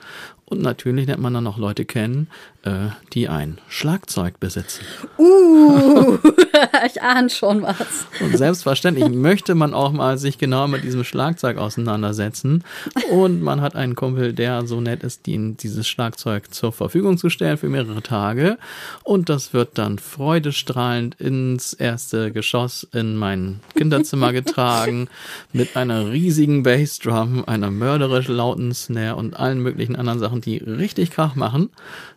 [0.49, 2.27] Und natürlich lernt man dann noch Leute kennen,
[2.63, 4.83] äh, die ein Schlagzeug besitzen.
[5.17, 6.17] Uh,
[6.85, 8.07] ich ahne schon was.
[8.19, 12.63] Und selbstverständlich möchte man auch mal sich genau mit diesem Schlagzeug auseinandersetzen.
[13.11, 17.29] Und man hat einen Kumpel, der so nett ist, ihnen dieses Schlagzeug zur Verfügung zu
[17.29, 18.57] stellen für mehrere Tage.
[19.03, 25.07] Und das wird dann freudestrahlend ins erste Geschoss in mein Kinderzimmer getragen.
[25.53, 31.11] Mit einer riesigen Bassdrum, einer mörderisch lauten Snare und allen möglichen anderen Sachen, die richtig
[31.11, 31.69] Krach machen.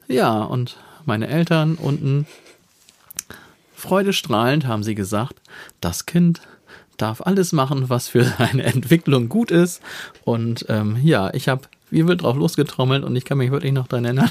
[0.08, 2.26] Ja, und meine Eltern unten
[3.74, 5.40] freudestrahlend haben sie gesagt,
[5.80, 6.40] das Kind
[6.96, 9.82] darf alles machen, was für seine Entwicklung gut ist.
[10.24, 13.86] Und ähm, ja, ich habe wie wild drauf losgetrommelt und ich kann mich wirklich noch
[13.86, 14.30] daran erinnern.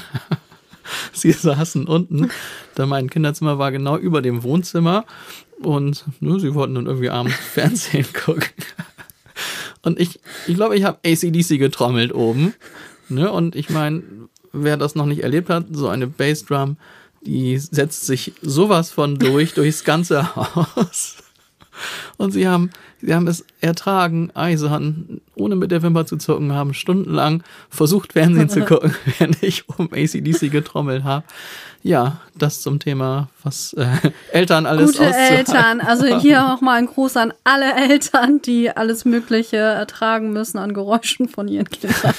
[1.12, 2.30] sie saßen unten,
[2.74, 5.04] da mein Kinderzimmer war genau über dem Wohnzimmer
[5.60, 8.48] und ne, sie wollten dann irgendwie abends Fernsehen gucken.
[9.82, 12.54] Und ich, ich glaube, ich habe ACDC getrommelt oben.
[13.08, 13.30] Ne?
[13.30, 14.02] Und ich meine,
[14.52, 16.76] wer das noch nicht erlebt hat, so eine Bassdrum,
[17.22, 21.16] die setzt sich sowas von durch, durchs ganze Haus.
[22.16, 26.74] Und sie haben, sie haben es ertragen, eisern, ohne mit der Wimper zu zucken, haben
[26.74, 31.24] stundenlang versucht, Fernsehen zu gucken, während ich um ACDC getrommelt habe.
[31.84, 33.86] Ja, das zum Thema, was äh,
[34.30, 35.80] Eltern alles Gute Eltern.
[35.80, 40.74] Also hier auch mal ein Gruß an alle Eltern, die alles Mögliche ertragen müssen an
[40.74, 42.14] Geräuschen von ihren Kindern.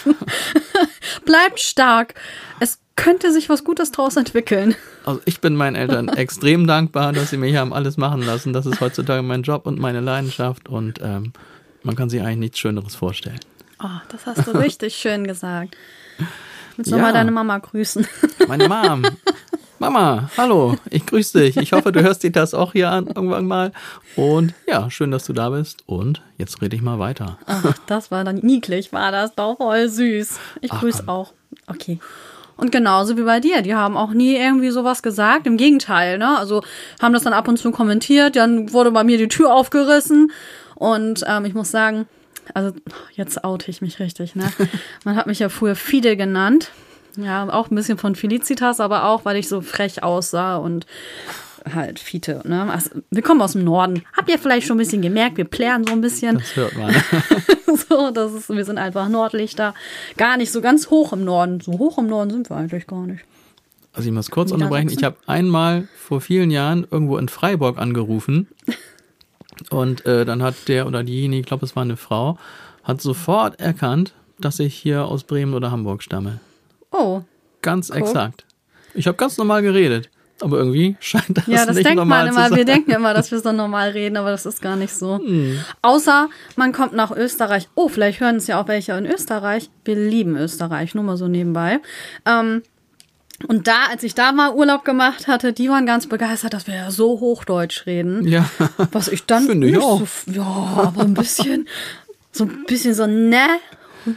[1.25, 2.15] Bleibt stark.
[2.59, 4.75] Es könnte sich was Gutes draus entwickeln.
[5.05, 8.53] Also ich bin meinen Eltern extrem dankbar, dass sie mich haben alles machen lassen.
[8.53, 11.33] Das ist heutzutage mein Job und meine Leidenschaft und ähm,
[11.83, 13.39] man kann sich eigentlich nichts Schöneres vorstellen.
[13.83, 15.75] Oh, das hast du richtig schön gesagt.
[16.77, 17.01] Willst du Ja.
[17.01, 18.07] mal deine Mama grüßen?
[18.47, 19.03] Meine Mom.
[19.79, 21.57] Mama, hallo, ich grüße dich.
[21.57, 23.73] Ich hoffe, du hörst dir das auch hier an irgendwann mal.
[24.15, 25.83] Und ja, schön, dass du da bist.
[25.87, 27.37] Und jetzt rede ich mal weiter.
[27.47, 30.39] Ach, das war dann niedlich, war das doch voll süß.
[30.61, 31.33] Ich grüße auch.
[31.67, 31.99] Okay.
[32.55, 35.47] Und genauso wie bei dir, die haben auch nie irgendwie sowas gesagt.
[35.47, 36.37] Im Gegenteil, ne?
[36.37, 36.63] Also
[37.01, 40.31] haben das dann ab und zu kommentiert, dann wurde bei mir die Tür aufgerissen.
[40.75, 42.07] Und ähm, ich muss sagen,
[42.53, 42.73] also
[43.13, 44.51] jetzt oute ich mich richtig, ne?
[45.03, 46.71] Man hat mich ja früher Fide genannt.
[47.15, 50.87] Ja, auch ein bisschen von Felicitas, aber auch, weil ich so frech aussah und
[51.73, 52.71] halt Fiete, ne?
[52.71, 54.03] Also, wir kommen aus dem Norden.
[54.15, 56.37] Habt ihr vielleicht schon ein bisschen gemerkt, wir plären so ein bisschen.
[56.37, 56.93] Das hört man.
[57.89, 59.73] so, das ist, wir sind einfach Nordlichter.
[60.17, 61.59] Gar nicht so ganz hoch im Norden.
[61.59, 63.23] So hoch im Norden sind wir eigentlich gar nicht.
[63.93, 64.89] Also ich muss kurz unterbrechen.
[64.89, 68.47] Ich habe einmal vor vielen Jahren irgendwo in Freiburg angerufen.
[69.69, 72.37] Und äh, dann hat der oder diejenige, ich glaube, es war eine Frau,
[72.83, 76.39] hat sofort erkannt, dass ich hier aus Bremen oder Hamburg stamme.
[76.91, 77.21] Oh,
[77.63, 78.45] Ganz exakt.
[78.93, 80.11] Ich habe ganz normal geredet.
[80.41, 82.49] Aber irgendwie scheint das, ja, das nicht denkt normal man zu immer.
[82.49, 82.57] sein.
[82.57, 85.19] Wir denken immer, dass wir so normal reden, aber das ist gar nicht so.
[85.19, 85.59] Hm.
[85.81, 87.69] Außer man kommt nach Österreich.
[87.75, 89.69] Oh, vielleicht hören es ja auch welche in Österreich.
[89.85, 91.79] Wir lieben Österreich, nur mal so nebenbei.
[92.25, 92.63] Ähm,
[93.47, 96.75] und da, als ich da mal Urlaub gemacht hatte, die waren ganz begeistert, dass wir
[96.75, 98.25] ja so Hochdeutsch reden.
[98.27, 98.45] Ja,
[98.91, 99.99] Was ich dann Finde ich auch.
[100.05, 101.67] so, ja, aber ein bisschen,
[102.31, 103.45] so ein bisschen so ne,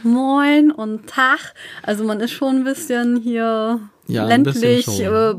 [0.03, 1.53] moin und Tag.
[1.83, 5.01] Also man ist schon ein bisschen hier Ja, bisschen ländlich, schon.
[5.01, 5.33] äh,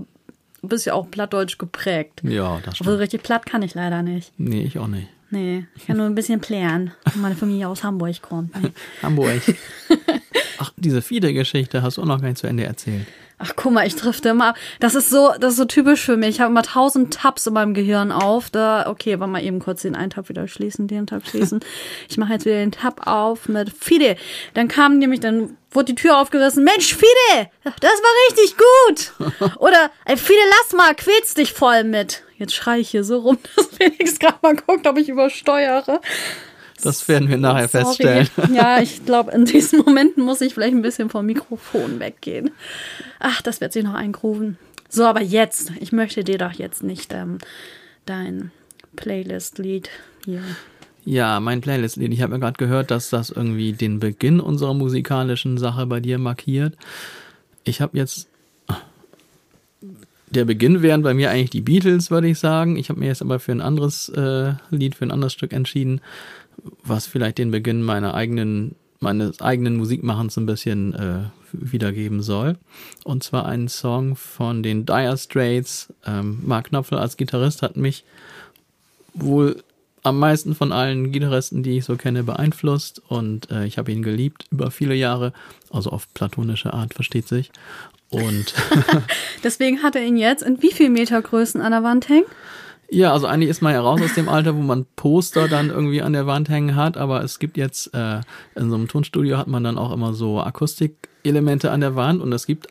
[0.62, 2.20] ein bisschen auch plattdeutsch geprägt.
[2.22, 2.98] ja, das stimmt.
[2.98, 4.32] richtig platt kann ich leider nicht.
[4.38, 5.08] Nee, ich auch nicht.
[5.30, 8.60] Nee, ich kann nur ein bisschen plären, weil meine Familie aus Hamburg kommt.
[8.62, 8.70] Nee.
[9.02, 9.42] Hamburg.
[10.58, 13.06] Ach, diese Fiede-Geschichte hast du auch noch gar nicht zu Ende erzählt.
[13.40, 14.56] Ach, guck mal, ich drifte immer ab.
[14.80, 16.30] Das ist so, das ist so typisch für mich.
[16.30, 18.50] Ich habe immer tausend Tabs in meinem Gehirn auf.
[18.50, 21.60] Da, okay, aber mal eben kurz den einen Tab wieder schließen, den Tab schließen.
[22.08, 24.16] ich mache jetzt wieder den Tab auf mit Fide.
[24.54, 26.64] Dann kam nämlich, dann wurde die Tür aufgerissen.
[26.64, 29.56] Mensch, Fide, das war richtig gut.
[29.58, 32.24] Oder, ey, Fide, lass mal, quälst dich voll mit.
[32.38, 36.00] Jetzt schreie ich hier so rum, dass Felix gerade mal guckt, ob ich übersteuere.
[36.82, 37.84] Das werden wir nachher Sorry.
[37.84, 38.28] feststellen.
[38.54, 42.50] Ja, ich glaube, in diesen Momenten muss ich vielleicht ein bisschen vom Mikrofon weggehen.
[43.18, 44.58] Ach, das wird sich noch eingrooven.
[44.88, 47.38] So, aber jetzt, ich möchte dir doch jetzt nicht ähm,
[48.06, 48.50] dein
[48.96, 49.90] Playlist-Lied
[50.24, 50.42] hier.
[51.04, 52.12] Ja, mein Playlist-Lied.
[52.12, 56.18] Ich habe ja gerade gehört, dass das irgendwie den Beginn unserer musikalischen Sache bei dir
[56.18, 56.74] markiert.
[57.64, 58.28] Ich habe jetzt.
[60.30, 62.76] Der Beginn wären bei mir eigentlich die Beatles, würde ich sagen.
[62.76, 66.02] Ich habe mir jetzt aber für ein anderes äh, Lied, für ein anderes Stück entschieden,
[66.82, 71.18] was vielleicht den Beginn meiner eigenen, meines eigenen Musikmachens ein bisschen äh,
[71.52, 72.56] wiedergeben soll.
[73.04, 75.92] Und zwar einen Song von den Dire Straits.
[76.06, 78.04] Ähm, Mark Knopfler als Gitarrist hat mich
[79.14, 79.62] wohl
[80.02, 84.02] am meisten von allen Gitarristen, die ich so kenne, beeinflusst und äh, ich habe ihn
[84.02, 85.32] geliebt über viele Jahre,
[85.70, 87.50] also auf platonische Art, versteht sich.
[88.10, 88.54] Und
[89.44, 92.26] Deswegen hat er ihn jetzt in wie viel Metergrößen an der Wand hängen?
[92.90, 96.02] Ja, also eigentlich ist man ja raus aus dem Alter, wo man Poster dann irgendwie
[96.02, 98.20] an der Wand hängen hat, aber es gibt jetzt äh,
[98.54, 102.32] in so einem Tonstudio hat man dann auch immer so Akustikelemente an der Wand und
[102.32, 102.68] es gibt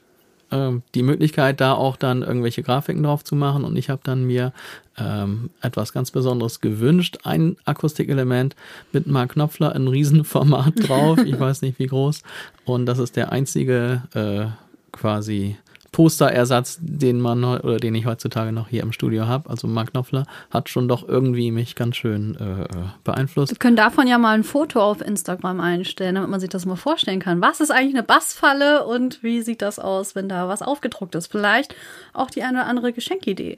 [0.52, 3.64] ähm, die Möglichkeit, da auch dann irgendwelche Grafiken drauf zu machen.
[3.64, 4.54] Und ich habe dann mir
[4.98, 7.20] ähm, etwas ganz Besonderes gewünscht.
[7.24, 8.56] Ein Akustikelement
[8.92, 11.20] mit Mark Knopfler in Riesenformat drauf.
[11.28, 12.24] Ich weiß nicht wie groß.
[12.66, 14.46] Und das ist der einzige äh,
[14.92, 15.58] quasi
[15.98, 19.50] Posterersatz, den man oder den ich heutzutage noch hier im Studio habe.
[19.50, 22.68] Also Mark Knopfler hat schon doch irgendwie mich ganz schön äh, äh,
[23.04, 23.54] beeinflusst.
[23.54, 26.76] Wir können davon ja mal ein Foto auf Instagram einstellen, damit man sich das mal
[26.76, 27.42] vorstellen kann.
[27.42, 31.32] Was ist eigentlich eine Bassfalle und wie sieht das aus, wenn da was aufgedruckt ist?
[31.32, 31.74] Vielleicht
[32.14, 33.58] auch die eine oder andere Geschenkidee.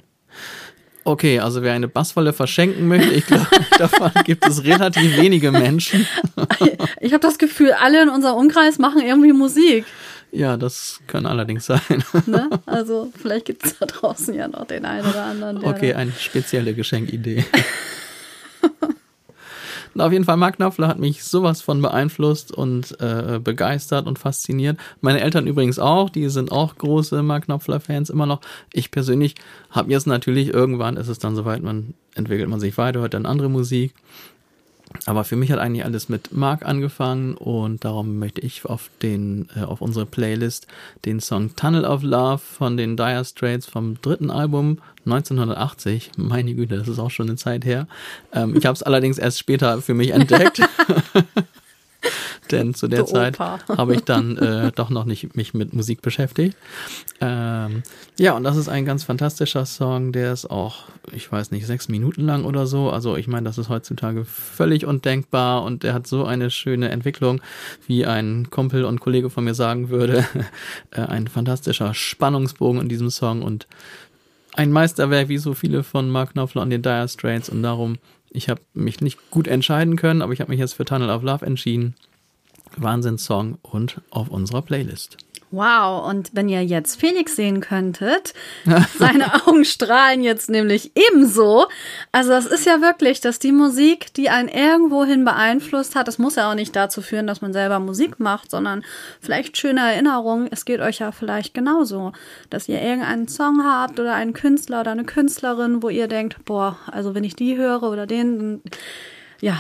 [1.04, 3.48] Okay, also wer eine Bassfalle verschenken möchte, ich glaube,
[3.78, 6.08] davon gibt es relativ wenige Menschen.
[7.02, 9.86] Ich habe das Gefühl, alle in unserem Umkreis machen irgendwie Musik.
[10.32, 12.04] Ja, das kann allerdings sein.
[12.26, 12.50] Ne?
[12.66, 15.60] Also vielleicht gibt es da draußen ja noch den einen oder anderen.
[15.60, 17.46] Der Okay, eine spezielle Geschenkidee.
[19.96, 24.20] Na, auf jeden Fall, Mark Knopfler hat mich sowas von beeinflusst und äh, begeistert und
[24.20, 24.78] fasziniert.
[25.02, 28.42] Meine Eltern übrigens auch, die sind auch große Mark Knopfler-Fans immer noch.
[28.72, 29.36] Ich persönlich
[29.72, 33.26] habe jetzt natürlich, irgendwann ist es dann soweit, man entwickelt man sich weiter, hört dann
[33.26, 33.94] andere Musik.
[35.06, 39.48] Aber für mich hat eigentlich alles mit Mark angefangen und darum möchte ich auf den
[39.56, 40.68] äh, auf unsere Playlist
[41.06, 46.12] den Song Tunnel of Love von den Dire Straits vom dritten Album 1980.
[46.18, 47.88] Meine Güte, das ist auch schon eine Zeit her.
[48.34, 50.62] Ähm, ich habe es allerdings erst später für mich entdeckt.
[52.52, 56.58] Denn zu der Zeit habe ich dann äh, doch noch nicht mich mit Musik beschäftigt.
[57.22, 57.84] Ähm,
[58.18, 61.90] ja, und das ist ein ganz fantastischer Song, der ist auch, ich weiß nicht, sechs
[61.90, 62.90] Minuten lang oder so.
[62.90, 67.42] Also ich meine, das ist heutzutage völlig undenkbar und der hat so eine schöne Entwicklung,
[67.88, 70.26] wie ein Kumpel und Kollege von mir sagen würde.
[70.92, 73.68] äh, ein fantastischer Spannungsbogen in diesem Song und
[74.54, 77.98] ein Meisterwerk wie so viele von Mark Knopfler und den Dire Straits und darum,
[78.30, 81.24] ich habe mich nicht gut entscheiden können, aber ich habe mich jetzt für Tunnel of
[81.24, 81.96] Love entschieden.
[82.78, 85.18] Wahnsinnssong und auf unserer Playlist.
[85.52, 88.36] Wow, und wenn ihr jetzt Felix sehen könntet,
[89.00, 91.66] seine Augen strahlen jetzt nämlich ebenso.
[92.12, 96.36] Also das ist ja wirklich, dass die Musik, die einen irgendwohin beeinflusst hat, das muss
[96.36, 98.84] ja auch nicht dazu führen, dass man selber Musik macht, sondern
[99.22, 100.48] vielleicht schöne Erinnerungen.
[100.52, 102.12] Es geht euch ja vielleicht genauso,
[102.52, 106.78] dass ihr irgendeinen Song habt oder einen Künstler oder eine Künstlerin, wo ihr denkt, boah,
[106.92, 108.62] also wenn ich die höre oder den,
[109.42, 109.58] ja,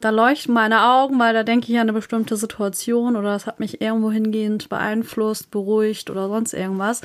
[0.00, 3.58] da leuchten meine Augen, weil da denke ich an eine bestimmte Situation oder das hat
[3.58, 7.02] mich irgendwo hingehend beeinflusst, beruhigt oder sonst irgendwas.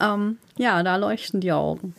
[0.00, 1.94] Ähm, ja, da leuchten die Augen.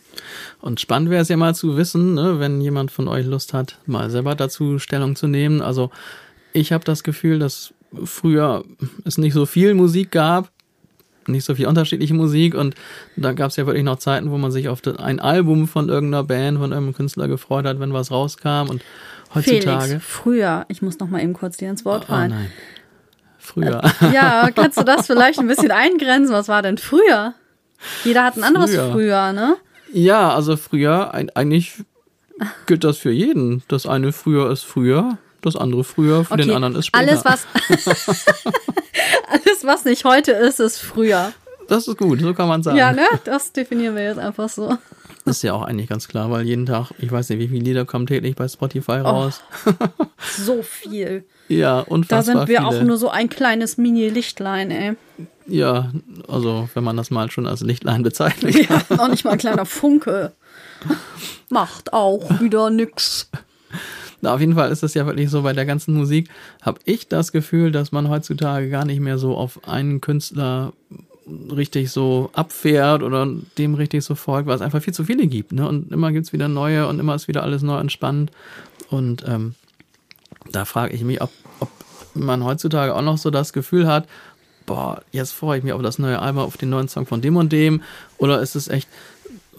[0.61, 3.79] Und spannend wäre es ja mal zu wissen, ne, wenn jemand von euch Lust hat,
[3.87, 5.61] mal selber dazu Stellung zu nehmen.
[5.61, 5.89] Also
[6.53, 7.73] ich habe das Gefühl, dass
[8.03, 8.63] früher
[9.05, 10.51] es nicht so viel Musik gab,
[11.27, 12.75] nicht so viel unterschiedliche Musik und
[13.15, 16.23] da gab es ja wirklich noch Zeiten, wo man sich auf ein Album von irgendeiner
[16.23, 18.81] Band, von irgendeinem Künstler gefreut hat, wenn was rauskam und
[19.33, 19.85] heutzutage.
[19.85, 22.31] Felix, früher, ich muss noch mal eben kurz dir ins Wort oh fallen.
[22.31, 22.51] nein.
[23.39, 23.81] Früher.
[24.13, 26.33] ja, kannst du das vielleicht ein bisschen eingrenzen?
[26.33, 27.33] Was war denn früher?
[28.03, 29.31] Jeder hat ein anderes Früher.
[29.31, 29.55] ne?
[29.93, 31.83] Ja, also früher, eigentlich
[32.65, 33.63] gilt das für jeden.
[33.67, 37.07] Das eine früher ist früher, das andere früher, für den anderen ist später.
[37.07, 37.47] Alles, was,
[39.29, 41.31] alles, was nicht heute ist, ist früher.
[41.67, 42.77] das ist gut, so kann man sagen.
[42.77, 43.07] Ja, ne?
[43.23, 44.77] Das definieren wir jetzt einfach so.
[45.27, 47.85] Ist ja auch eigentlich ganz klar, weil jeden Tag, ich weiß nicht, wie viele Lieder
[47.85, 49.41] kommen täglich bei Spotify Oh, raus.
[50.37, 51.25] So viel.
[51.47, 52.67] Ja, Da unfassbar sind wir viele.
[52.67, 54.93] auch nur so ein kleines Mini-Lichtlein, ey.
[55.47, 55.91] Ja,
[56.27, 58.55] also wenn man das mal schon als Lichtlein bezeichnet.
[58.69, 60.33] Ja, noch nicht mal ein kleiner Funke.
[61.49, 63.29] Macht auch wieder nix.
[64.21, 66.29] Na, auf jeden Fall ist es ja wirklich so, bei der ganzen Musik
[66.61, 70.73] habe ich das Gefühl, dass man heutzutage gar nicht mehr so auf einen Künstler
[71.51, 75.51] richtig so abfährt oder dem richtig so folgt, weil es einfach viel zu viele gibt.
[75.51, 75.67] Ne?
[75.67, 78.31] Und immer gibt's wieder neue und immer ist wieder alles neu und spannend.
[78.89, 79.55] Und ähm,
[80.51, 81.69] da frage ich mich, ob, ob
[82.13, 84.07] man heutzutage auch noch so das Gefühl hat,
[84.65, 87.35] boah, jetzt freue ich mich auf das neue Album, auf den neuen Song von dem
[87.35, 87.81] und dem.
[88.17, 88.87] Oder ist es echt,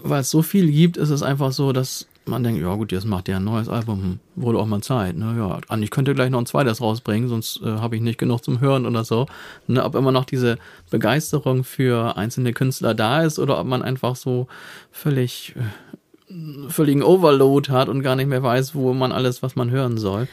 [0.02, 3.07] weil es so viel gibt, ist es einfach so, dass man denkt, ja gut, jetzt
[3.07, 5.17] macht der ein neues Album, hm, wurde auch mal Zeit.
[5.17, 5.35] Ne?
[5.37, 8.61] Ja, ich könnte gleich noch ein zweites rausbringen, sonst äh, habe ich nicht genug zum
[8.61, 9.27] Hören oder so.
[9.67, 9.85] Ne?
[9.85, 10.59] Ob immer noch diese
[10.91, 14.47] Begeisterung für einzelne Künstler da ist oder ob man einfach so
[14.93, 19.71] völlig äh, völligen Overload hat und gar nicht mehr weiß, wo man alles, was man
[19.71, 20.29] hören soll.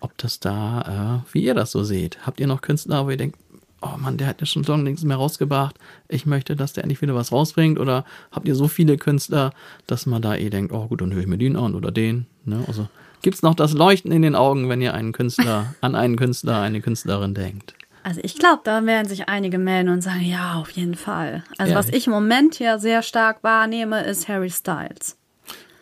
[0.00, 2.26] Ob das da, äh, wie ihr das so seht.
[2.26, 3.38] Habt ihr noch Künstler, wo ihr denkt,
[3.84, 5.76] oh Mann, der hat ja schon so lange nichts mehr rausgebracht.
[6.08, 7.78] Ich möchte, dass der endlich wieder was rausbringt.
[7.78, 9.52] Oder habt ihr so viele Künstler,
[9.86, 12.26] dass man da eh denkt, oh gut, dann höre ich mir den an oder den.
[12.44, 12.64] Ne?
[12.66, 12.88] Also
[13.22, 16.80] gibt's noch das Leuchten in den Augen, wenn ihr einen Künstler, an einen Künstler, eine
[16.80, 17.74] Künstlerin denkt.
[18.02, 21.42] Also ich glaube, da werden sich einige melden und sagen, ja, auf jeden Fall.
[21.56, 22.02] Also was Ehrlich?
[22.02, 25.16] ich im Moment hier sehr stark wahrnehme, ist Harry Styles.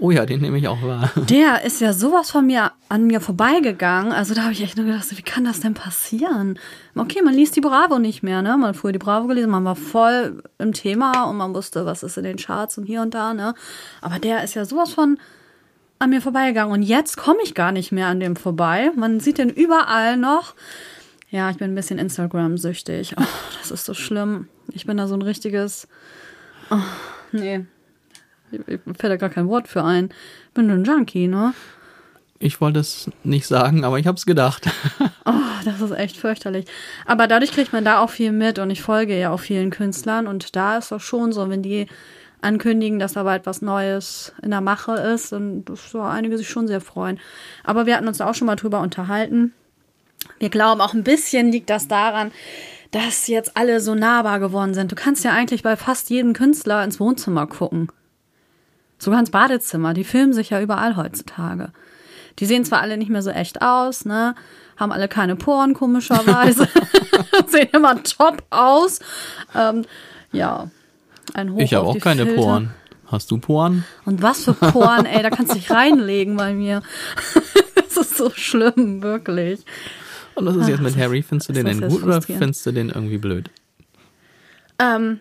[0.02, 1.12] Oh ja, den nehme ich auch wahr.
[1.30, 4.10] Der ist ja sowas von mir an mir vorbeigegangen.
[4.10, 6.58] Also da habe ich echt nur gedacht, wie kann das denn passieren?
[6.96, 8.56] Okay, man liest die Bravo nicht mehr, ne?
[8.56, 12.18] Man früher die Bravo gelesen, man war voll im Thema und man wusste, was ist
[12.18, 13.54] in den Charts und hier und da, ne?
[14.00, 15.18] Aber der ist ja sowas von
[16.00, 18.90] an mir vorbeigegangen und jetzt komme ich gar nicht mehr an dem vorbei.
[18.96, 20.56] Man sieht den überall noch.
[21.30, 23.14] Ja, ich bin ein bisschen Instagram-süchtig.
[23.20, 23.24] Oh,
[23.60, 24.48] das ist so schlimm.
[24.72, 25.86] Ich bin da so ein richtiges.
[26.72, 26.78] Oh,
[27.30, 27.66] nee.
[28.98, 30.10] Fällt da gar kein Wort für ein.
[30.54, 31.54] Bin ein Junkie, ne?
[32.38, 34.68] Ich wollte es nicht sagen, aber ich habe es gedacht.
[35.24, 36.64] Oh, das ist echt fürchterlich.
[37.06, 40.26] Aber dadurch kriegt man da auch viel mit und ich folge ja auch vielen Künstlern
[40.26, 41.86] und da ist doch schon so, wenn die
[42.40, 46.48] ankündigen, dass da bald was Neues in der Mache ist, dann das so einige sich
[46.48, 47.20] schon sehr freuen.
[47.62, 49.52] Aber wir hatten uns da auch schon mal drüber unterhalten.
[50.40, 52.32] Wir glauben auch ein bisschen liegt das daran,
[52.90, 54.90] dass jetzt alle so nahbar geworden sind.
[54.90, 57.88] Du kannst ja eigentlich bei fast jedem Künstler ins Wohnzimmer gucken.
[59.02, 59.94] Sogar ins Badezimmer.
[59.94, 61.72] Die filmen sich ja überall heutzutage.
[62.38, 64.36] Die sehen zwar alle nicht mehr so echt aus, ne?
[64.76, 66.68] Haben alle keine Poren, komischerweise.
[67.48, 69.00] sehen immer top aus.
[69.56, 69.84] Ähm,
[70.30, 70.70] ja.
[71.34, 72.40] Ein Hoch ich habe auch keine Filter.
[72.40, 72.70] Poren.
[73.06, 73.84] Hast du Poren?
[74.04, 76.82] Und was für Poren, ey, da kannst du dich reinlegen bei mir.
[77.74, 79.64] das ist so schlimm, wirklich.
[80.36, 81.24] Und was ist jetzt mit Harry?
[81.24, 83.50] Findest du den denn gut oder findest du den irgendwie blöd?
[84.78, 85.18] Ähm,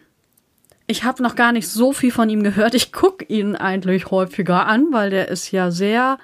[0.91, 2.75] ich habe noch gar nicht so viel von ihm gehört.
[2.75, 6.19] Ich gucke ihn eigentlich häufiger an, weil der ist ja sehr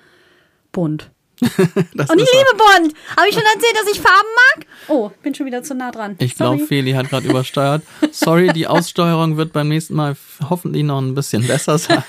[0.72, 1.10] bunt.
[1.42, 2.96] Und ich liebe Bond.
[3.16, 4.66] Habe ich schon erzählt, dass ich Farben mag?
[4.88, 6.16] Oh, bin schon wieder zu nah dran.
[6.20, 6.66] Ich glaube.
[6.66, 7.84] Feli hat gerade übersteuert.
[8.12, 10.18] Sorry, die Aussteuerung wird beim nächsten Mal
[10.50, 12.04] hoffentlich noch ein bisschen besser sein.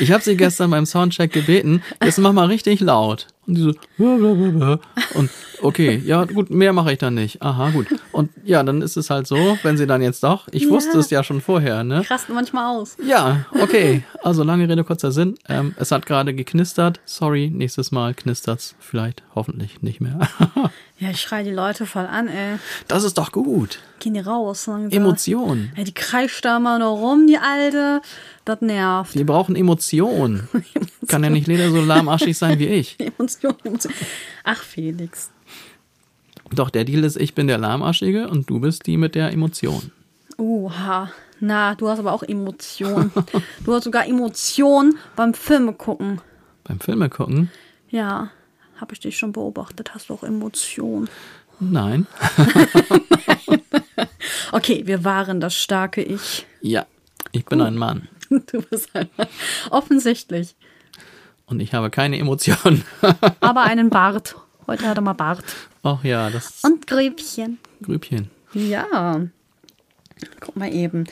[0.00, 3.26] Ich habe sie gestern beim Soundcheck gebeten, jetzt mach mal richtig laut.
[3.48, 4.78] Und die so,
[5.14, 5.30] und
[5.62, 7.40] okay, ja gut, mehr mache ich dann nicht.
[7.40, 7.86] Aha, gut.
[8.12, 11.08] Und ja, dann ist es halt so, wenn sie dann jetzt doch, ich wusste es
[11.08, 12.02] ja schon vorher, ne?
[12.02, 12.98] Ich raste manchmal aus.
[13.02, 14.04] Ja, okay.
[14.22, 15.36] Also lange Rede, kurzer Sinn.
[15.48, 17.00] Ähm, es hat gerade geknistert.
[17.06, 20.20] Sorry, nächstes Mal knistert's vielleicht, hoffentlich nicht mehr.
[20.98, 22.58] Ja, ich schreie die Leute voll an, ey.
[22.88, 23.78] Das ist doch gut.
[24.00, 24.64] Gehen die raus.
[24.64, 24.96] sagen sie.
[24.96, 25.70] Emotion.
[25.76, 28.02] Ja, die kreischt da mal nur rum, die Alte.
[28.44, 29.14] Das nervt.
[29.14, 30.48] Wir brauchen Emotion.
[31.06, 32.96] Kann ja nicht jeder so lahmarschig sein wie ich.
[33.18, 33.94] Emotion, Emotion.
[34.42, 35.30] Ach, Felix.
[36.50, 39.92] Doch, der Deal ist, ich bin der lahmarschige und du bist die mit der Emotion.
[40.36, 41.12] Oha.
[41.40, 43.12] Na, du hast aber auch Emotion.
[43.64, 46.20] du hast sogar Emotion beim Filme gucken.
[46.64, 47.50] Beim Filme gucken?
[47.90, 48.30] Ja,
[48.80, 49.94] habe ich dich schon beobachtet.
[49.94, 51.08] Hast du auch Emotion.
[51.60, 52.06] Nein.
[54.52, 56.46] Okay, wir waren das starke Ich.
[56.62, 56.86] Ja,
[57.32, 59.08] ich bin ein Mann Du bist ein
[59.70, 60.54] Offensichtlich.
[61.46, 62.84] und ich habe keine Emotionen.
[63.40, 64.36] Aber einen Bart.
[64.66, 65.44] Heute hat er mal Bart.
[65.82, 67.58] Ach ja, das Und Grübchen.
[67.82, 68.30] Grübchen.
[68.54, 69.20] Ja.
[70.40, 71.04] Guck mal eben.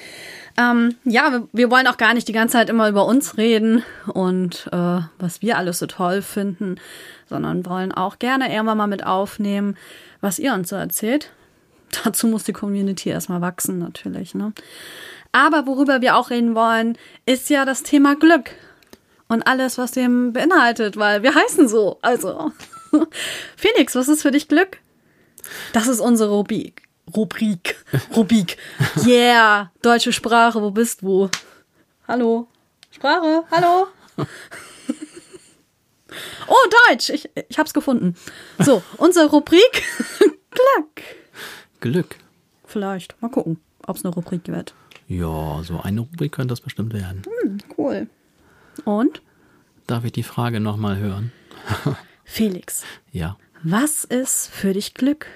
[0.58, 3.82] Ähm, ja, wir, wir wollen auch gar nicht die ganze Zeit immer über uns reden
[4.08, 6.76] und äh, was wir alles so toll finden,
[7.28, 9.76] sondern wollen auch gerne irgendwann mal mit aufnehmen,
[10.20, 11.30] was ihr uns so erzählt.
[12.04, 14.34] Dazu muss die Community erstmal wachsen, natürlich.
[14.34, 14.52] Ne?
[15.32, 16.96] Aber worüber wir auch reden wollen,
[17.26, 18.50] ist ja das Thema Glück
[19.28, 21.98] und alles, was dem beinhaltet, weil wir heißen so.
[22.02, 22.52] Also,
[23.56, 24.78] Felix, was ist für dich Glück?
[25.72, 26.82] Das ist unsere Rubrik.
[27.16, 27.76] Rubrik.
[28.14, 28.56] Rubrik.
[29.06, 29.70] Yeah.
[29.82, 31.30] Deutsche Sprache, wo bist du?
[32.08, 32.48] Hallo.
[32.90, 33.86] Sprache, hallo.
[36.46, 36.54] Oh,
[36.88, 37.10] Deutsch.
[37.10, 38.14] Ich, ich hab's gefunden.
[38.58, 39.82] So, unsere Rubrik
[40.50, 41.02] Glück.
[41.80, 42.16] Glück.
[42.64, 43.20] Vielleicht.
[43.22, 44.74] Mal gucken, ob's eine Rubrik wird.
[45.08, 47.22] Ja, so eine Rubrik könnte das bestimmt werden.
[47.78, 48.08] Cool.
[48.84, 49.22] Und?
[49.86, 51.32] Darf ich die Frage nochmal hören?
[52.24, 53.36] Felix, Ja.
[53.62, 55.26] was ist für dich Glück?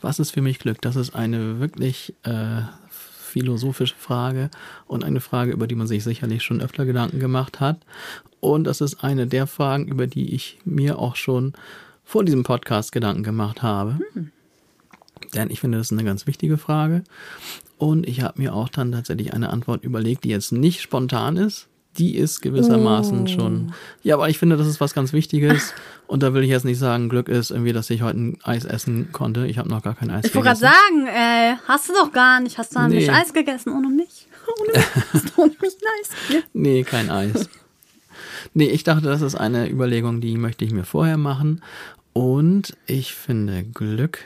[0.00, 0.80] Was ist für mich Glück?
[0.80, 2.62] Das ist eine wirklich äh,
[3.30, 4.50] philosophische Frage
[4.86, 7.78] und eine Frage, über die man sich sicherlich schon öfter Gedanken gemacht hat.
[8.40, 11.52] Und das ist eine der Fragen, über die ich mir auch schon
[12.04, 13.98] vor diesem Podcast Gedanken gemacht habe.
[15.34, 17.04] Denn ich finde, das ist eine ganz wichtige Frage.
[17.78, 21.69] Und ich habe mir auch dann tatsächlich eine Antwort überlegt, die jetzt nicht spontan ist.
[21.98, 23.72] Die ist gewissermaßen schon.
[24.02, 25.74] Ja, aber ich finde, das ist was ganz Wichtiges.
[26.06, 28.64] Und da will ich jetzt nicht sagen, Glück ist irgendwie, dass ich heute ein Eis
[28.64, 29.46] essen konnte.
[29.46, 31.06] Ich habe noch gar kein Eis Ich wollte gerade gegessen.
[31.06, 32.58] sagen, äh, hast du doch gar nicht.
[32.58, 32.96] Hast du Nee.
[32.96, 34.28] nicht Eis gegessen ohne mich?
[34.60, 34.86] Ohne mich.
[35.12, 35.76] Hast du ohne mich
[36.30, 36.42] nice.
[36.52, 37.48] Nee, kein Eis.
[38.54, 41.62] nee, ich dachte, das ist eine Überlegung, die möchte ich mir vorher machen.
[42.12, 44.18] Und ich finde, Glück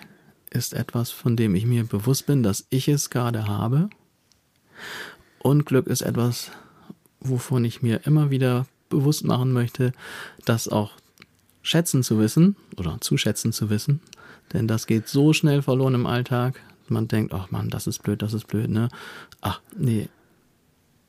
[0.51, 3.91] ist etwas, von dem ich mir bewusst bin, dass ich es gerade habe.
[5.41, 6.51] Und Glück ist etwas,
[7.25, 9.93] wovon ich mir immer wieder bewusst machen möchte,
[10.45, 10.93] das auch
[11.63, 14.01] schätzen zu wissen oder zu schätzen zu wissen.
[14.53, 16.61] Denn das geht so schnell verloren im Alltag.
[16.89, 18.91] Man denkt, ach Mann, das ist blöd, das ist blöd, ne?
[19.41, 20.09] Ach, nee,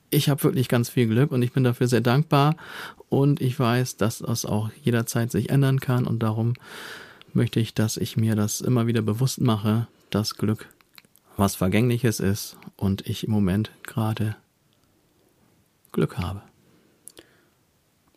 [0.09, 2.55] ich habe wirklich ganz viel Glück und ich bin dafür sehr dankbar
[3.09, 6.53] und ich weiß, dass das auch jederzeit sich ändern kann und darum
[7.34, 10.70] möchte ich, dass ich mir das immer wieder bewusst mache, dass Glück
[11.38, 14.38] was Vergängliches ist und ich im Moment gerade
[15.96, 16.41] Glück habe.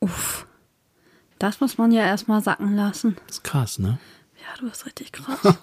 [0.00, 0.46] Uff.
[1.38, 3.16] Das muss man ja erstmal sacken lassen.
[3.28, 3.98] Das ist krass, ne?
[4.40, 5.38] Ja, du bist richtig krass.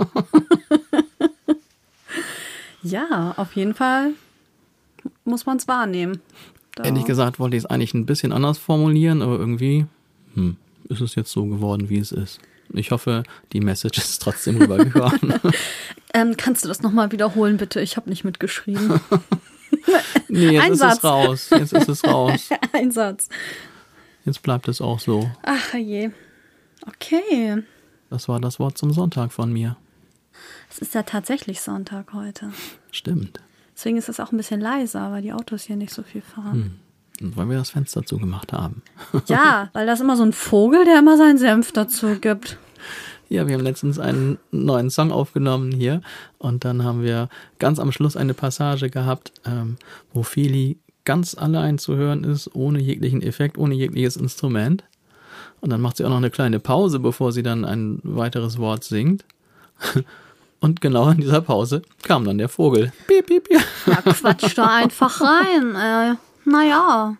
[2.84, 4.14] ja, auf jeden Fall
[5.26, 6.22] muss man es wahrnehmen.
[6.76, 9.86] Da- Ehrlich gesagt wollte ich es eigentlich ein bisschen anders formulieren, aber irgendwie
[10.36, 10.58] hm,
[10.90, 12.40] ist es jetzt so geworden, wie es ist.
[12.74, 15.40] Ich hoffe, die Message ist trotzdem rübergekommen.
[16.18, 17.82] Ähm, kannst du das nochmal wiederholen, bitte?
[17.82, 19.02] Ich habe nicht mitgeschrieben.
[20.28, 20.98] nee, jetzt Ein ist Satz.
[20.98, 21.50] es raus.
[21.52, 22.50] Jetzt ist es raus.
[22.74, 23.30] Ein Satz.
[24.26, 25.30] Jetzt bleibt es auch so.
[25.44, 26.12] Ach je.
[26.88, 27.64] Okay.
[28.10, 29.78] Das war das Wort zum Sonntag von mir.
[30.70, 32.52] Es ist ja tatsächlich Sonntag heute.
[32.92, 33.40] Stimmt.
[33.76, 36.80] Deswegen ist es auch ein bisschen leiser, weil die Autos hier nicht so viel fahren.
[37.22, 38.82] Und weil wir das Fenster zugemacht haben.
[39.28, 42.58] Ja, weil das immer so ein Vogel, der immer seinen Senf dazu gibt.
[43.30, 46.02] Ja, wir haben letztens einen neuen Song aufgenommen hier
[46.38, 49.78] und dann haben wir ganz am Schluss eine Passage gehabt, ähm,
[50.14, 54.84] wo Feli ganz allein zu hören ist, ohne jeglichen Effekt, ohne jegliches Instrument.
[55.62, 58.84] Und dann macht sie auch noch eine kleine Pause, bevor sie dann ein weiteres Wort
[58.84, 59.26] singt.
[60.60, 62.92] Und genau in dieser Pause kam dann der Vogel.
[63.08, 63.62] Piep, piep, piep.
[63.86, 65.76] Ja, quatsch da einfach rein.
[65.76, 66.16] Äh,
[66.50, 67.18] naja.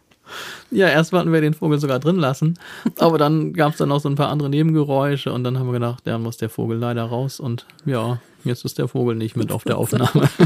[0.72, 2.58] Ja, erst wollten wir den Vogel sogar drin lassen,
[3.00, 5.74] aber dann gab es dann noch so ein paar andere Nebengeräusche und dann haben wir
[5.74, 9.52] gedacht, ja, muss der Vogel leider raus und ja, jetzt ist der Vogel nicht mit
[9.52, 10.30] auf der Aufnahme.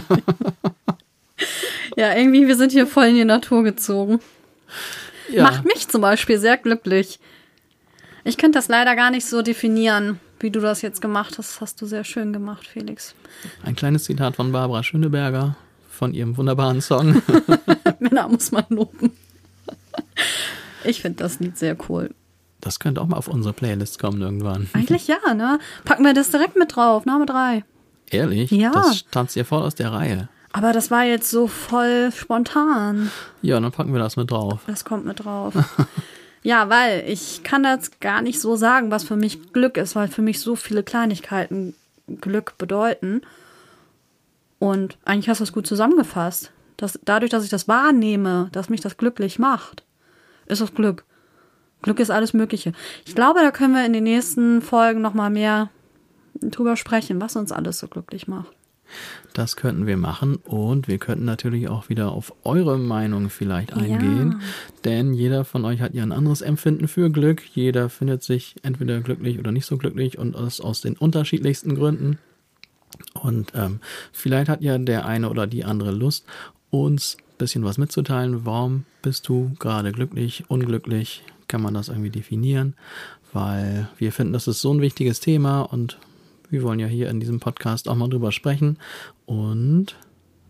[1.95, 4.21] Ja, irgendwie, wir sind hier voll in die Natur gezogen.
[5.29, 7.19] Ja, Macht mich zum Beispiel sehr glücklich.
[8.23, 11.55] Ich könnte das leider gar nicht so definieren, wie du das jetzt gemacht hast.
[11.55, 13.15] Das hast du sehr schön gemacht, Felix.
[13.63, 15.57] ein kleines Zitat von Barbara Schöneberger
[15.89, 17.21] von ihrem wunderbaren Song.
[17.99, 19.11] Männer muss man loben.
[20.83, 22.11] Ich finde das Lied sehr cool.
[22.61, 24.69] Das könnte auch mal auf unsere Playlist kommen irgendwann.
[24.73, 25.59] Eigentlich ja, ne?
[25.85, 27.63] Packen wir das direkt mit drauf, Name 3.
[28.11, 28.51] Ehrlich?
[28.51, 28.71] Ja.
[28.71, 30.29] Das tanzt ja voll aus der Reihe.
[30.51, 33.11] Aber das war jetzt so voll spontan.
[33.41, 34.61] Ja, dann packen wir das mit drauf.
[34.67, 35.53] Das kommt mit drauf.
[36.43, 40.07] ja, weil ich kann das gar nicht so sagen, was für mich Glück ist, weil
[40.07, 41.75] für mich so viele Kleinigkeiten
[42.19, 43.21] Glück bedeuten.
[44.57, 46.51] Und eigentlich hast du es gut zusammengefasst.
[46.77, 49.83] Dass, dadurch, dass ich das wahrnehme, dass mich das glücklich macht,
[50.49, 51.05] ist das Glück.
[51.81, 52.73] Glück ist alles Mögliche.
[53.05, 55.69] Ich glaube, da können wir in den nächsten Folgen noch mal mehr
[56.41, 58.51] drüber sprechen, was uns alles so glücklich macht.
[59.33, 64.41] Das könnten wir machen und wir könnten natürlich auch wieder auf eure Meinung vielleicht eingehen,
[64.83, 67.43] denn jeder von euch hat ja ein anderes Empfinden für Glück.
[67.53, 72.17] Jeder findet sich entweder glücklich oder nicht so glücklich und das aus den unterschiedlichsten Gründen.
[73.13, 73.79] Und ähm,
[74.11, 76.25] vielleicht hat ja der eine oder die andere Lust,
[76.71, 78.45] uns bisschen was mitzuteilen.
[78.45, 81.23] Warum bist du gerade glücklich, unglücklich?
[81.47, 82.75] Kann man das irgendwie definieren?
[83.33, 85.97] Weil wir finden, das ist so ein wichtiges Thema und
[86.51, 88.77] wir wollen ja hier in diesem Podcast auch mal drüber sprechen.
[89.25, 89.95] Und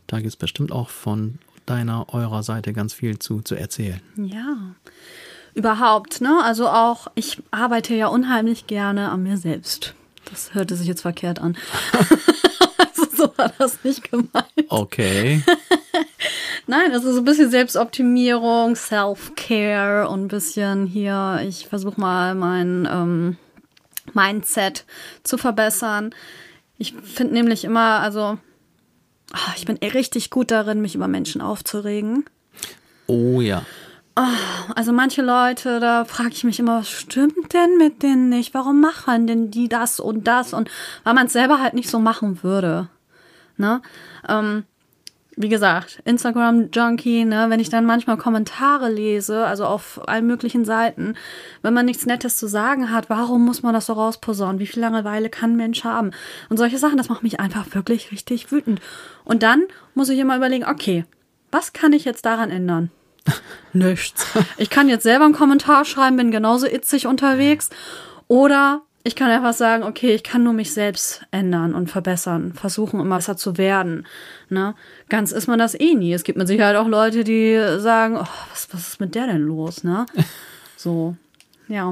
[0.08, 4.02] da gibt es bestimmt auch von deiner, eurer Seite ganz viel zu, zu erzählen.
[4.18, 4.76] Ja.
[5.54, 6.42] Überhaupt, ne?
[6.44, 9.94] Also auch, ich arbeite ja unheimlich gerne an mir selbst.
[10.30, 11.58] Das hörte sich jetzt verkehrt an.
[12.78, 14.54] also so war das nicht gemeint.
[14.70, 15.44] Okay.
[16.70, 22.36] Nein, es ist so ein bisschen Selbstoptimierung, Self-Care und ein bisschen hier, ich versuche mal
[22.36, 23.38] mein ähm,
[24.13, 24.86] Mindset
[25.24, 26.13] zu verbessern.
[26.78, 28.38] Ich finde nämlich immer, also
[29.32, 32.26] ah, ich bin richtig gut darin, mich über Menschen aufzuregen.
[33.07, 33.63] Oh ja.
[34.76, 38.53] Also manche Leute, da frage ich mich immer, was stimmt denn mit denen nicht?
[38.53, 40.53] Warum machen denn die das und das?
[40.53, 40.70] Und
[41.03, 42.89] weil man es selber halt nicht so machen würde.
[43.57, 43.82] Ne?
[44.28, 44.65] Ähm,
[45.40, 51.16] wie gesagt, Instagram-Junkie, ne, wenn ich dann manchmal Kommentare lese, also auf allen möglichen Seiten,
[51.62, 54.60] wenn man nichts Nettes zu sagen hat, warum muss man das so rausposaunen?
[54.60, 56.12] Wie viel Langeweile kann ein Mensch haben?
[56.50, 58.82] Und solche Sachen, das macht mich einfach wirklich richtig wütend.
[59.24, 59.64] Und dann
[59.96, 61.06] muss ich immer überlegen, okay,
[61.52, 62.92] was kann ich jetzt daran ändern?
[63.72, 64.28] Nichts.
[64.58, 67.70] Ich kann jetzt selber einen Kommentar schreiben, bin genauso itzig unterwegs.
[68.28, 73.00] Oder ich kann einfach sagen, okay, ich kann nur mich selbst ändern und verbessern, versuchen
[73.00, 74.06] immer besser zu werden.
[74.50, 74.76] Ne?
[75.08, 76.14] Ganz ist man das eh nie.
[76.14, 79.41] Es gibt mit Sicherheit auch Leute, die sagen, oh, was, was ist mit der denn
[79.41, 79.84] los?
[79.84, 80.06] Ne?
[80.82, 81.18] So,
[81.68, 81.91] ja.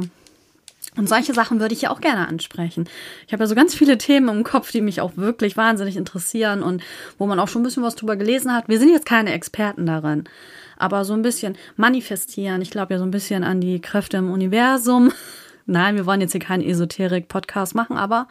[0.96, 2.88] Und solche Sachen würde ich ja auch gerne ansprechen.
[3.28, 6.64] Ich habe ja so ganz viele Themen im Kopf, die mich auch wirklich wahnsinnig interessieren
[6.64, 6.82] und
[7.18, 8.70] wo man auch schon ein bisschen was drüber gelesen hat.
[8.70, 10.24] Wir sind jetzt keine Experten darin,
[10.78, 12.62] aber so ein bisschen manifestieren.
[12.62, 15.12] Ich glaube ja so ein bisschen an die Kräfte im Universum.
[15.68, 18.28] Nein, wir wollen jetzt hier keinen Esoterik-Podcast machen, aber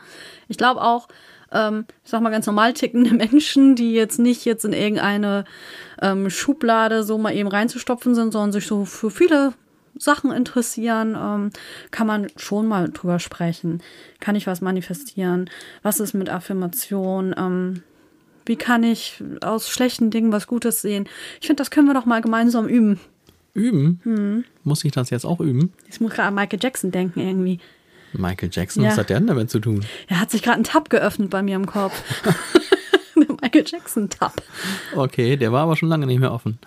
[0.49, 1.07] ich glaube auch,
[1.53, 5.45] ähm, ich sag mal ganz normal tickende Menschen, die jetzt nicht jetzt in irgendeine
[6.01, 9.53] ähm, Schublade so mal eben reinzustopfen sind, sondern sich so für viele
[9.99, 11.51] Sachen interessieren, ähm,
[11.91, 13.83] kann man schon mal drüber sprechen.
[14.19, 15.51] Kann ich was manifestieren?
[15.83, 17.35] Was ist mit Affirmation?
[17.37, 17.83] Ähm,
[18.47, 21.09] wie kann ich aus schlechten Dingen was Gutes sehen?
[21.41, 23.01] Ich finde, das können wir doch mal gemeinsam üben.
[23.57, 24.01] Üben?
[24.05, 24.45] Hm.
[24.65, 25.73] Muss ich das jetzt auch üben?
[25.89, 27.59] Ich muss gerade an Michael Jackson denken irgendwie.
[28.13, 28.91] Michael Jackson, Ja.
[28.91, 29.85] was hat der denn damit zu tun?
[30.09, 31.95] Er hat sich gerade einen Tab geöffnet bei mir im Kopf.
[33.17, 34.35] Der Michael Jackson Tab.
[34.95, 36.59] Okay, der war aber schon lange nicht mehr offen.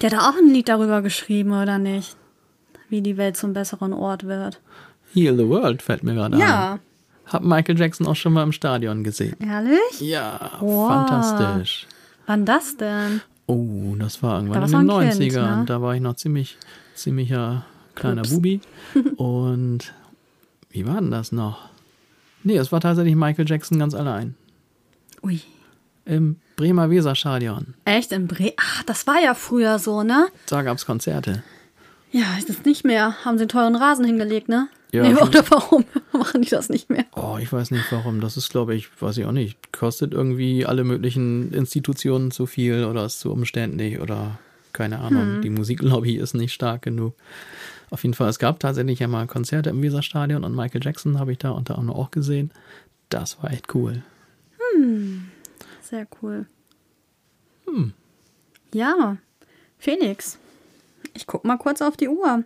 [0.00, 2.16] Der hat auch ein Lied darüber geschrieben, oder nicht?
[2.88, 4.60] Wie die Welt zum besseren Ort wird.
[5.12, 6.40] Heal the World fällt mir gerade ein.
[6.40, 6.78] Ja,
[7.26, 9.36] Hab Michael Jackson auch schon mal im Stadion gesehen.
[9.40, 10.00] ehrlich?
[10.00, 10.88] Ja, Wow.
[10.88, 11.86] fantastisch.
[12.26, 13.20] Wann das denn?
[13.46, 15.18] Oh, das war irgendwann Da in den du ein 90ern.
[15.18, 15.64] Kind, ne?
[15.66, 16.56] Da war ich noch ziemlich,
[16.94, 17.64] ziemlicher
[17.94, 18.34] kleiner Pups.
[18.34, 18.60] Bubi.
[19.16, 19.92] Und
[20.70, 21.70] wie war denn das noch?
[22.44, 24.34] Nee, es war tatsächlich Michael Jackson ganz allein.
[25.22, 25.40] Ui.
[26.04, 27.74] Im Bremer Weserstadion.
[27.84, 28.54] Echt in Bre?
[28.56, 30.28] Ach, das war ja früher so, ne?
[30.46, 31.42] Da gab's Konzerte.
[32.10, 33.24] Ja, ist das nicht mehr.
[33.24, 34.68] Haben sie einen teuren Rasen hingelegt, ne?
[34.92, 35.28] Ja, nee, schon.
[35.28, 37.06] oder warum machen die das nicht mehr?
[37.16, 38.20] Oh, ich weiß nicht warum.
[38.20, 39.72] Das ist, glaube ich, weiß ich auch nicht.
[39.72, 44.38] Kostet irgendwie alle möglichen Institutionen zu viel oder ist zu umständlich oder
[44.72, 45.40] keine Ahnung.
[45.42, 47.14] Die Musiklobby ist nicht stark genug.
[47.90, 51.32] Auf jeden Fall, es gab tatsächlich ja mal Konzerte im Weserstadion und Michael Jackson habe
[51.32, 52.50] ich da unter anderem auch gesehen.
[53.10, 54.02] Das war echt cool.
[55.82, 56.46] Sehr cool.
[58.72, 59.18] Ja,
[59.78, 60.38] Felix,
[61.14, 62.44] ich guck mal kurz auf die Uhr.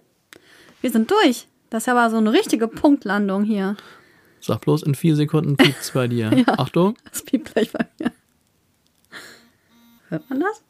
[0.80, 1.46] Wir sind durch.
[1.70, 3.76] Das ist ja aber so eine richtige Punktlandung hier.
[4.40, 6.30] Sag bloß, in vier Sekunden piept's bei dir.
[6.58, 6.96] Achtung.
[7.10, 8.12] Das piept gleich bei mir.
[10.08, 10.62] Hört man das?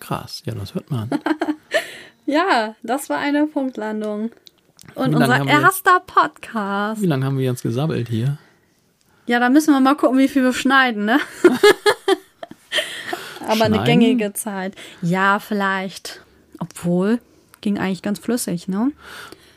[0.00, 1.10] Krass, ja, das hört man.
[2.28, 4.32] Ja, das war eine Punktlandung.
[4.96, 7.00] Und unser wir jetzt- erster Podcast.
[7.00, 8.38] Wie lange haben wir jetzt gesabbelt hier?
[9.26, 11.20] Ja, da müssen wir mal gucken, wie viel wir schneiden, ne?
[13.46, 13.84] Aber eine Schneiden?
[13.84, 14.74] gängige Zeit.
[15.02, 16.20] Ja, vielleicht.
[16.58, 17.20] Obwohl,
[17.60, 18.92] ging eigentlich ganz flüssig, ne?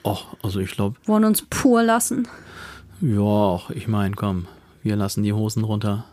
[0.04, 2.28] Och, also ich glaube, Wollen uns pur lassen.
[3.02, 4.48] ja, ich meine, komm,
[4.84, 6.06] wir lassen die Hosen runter.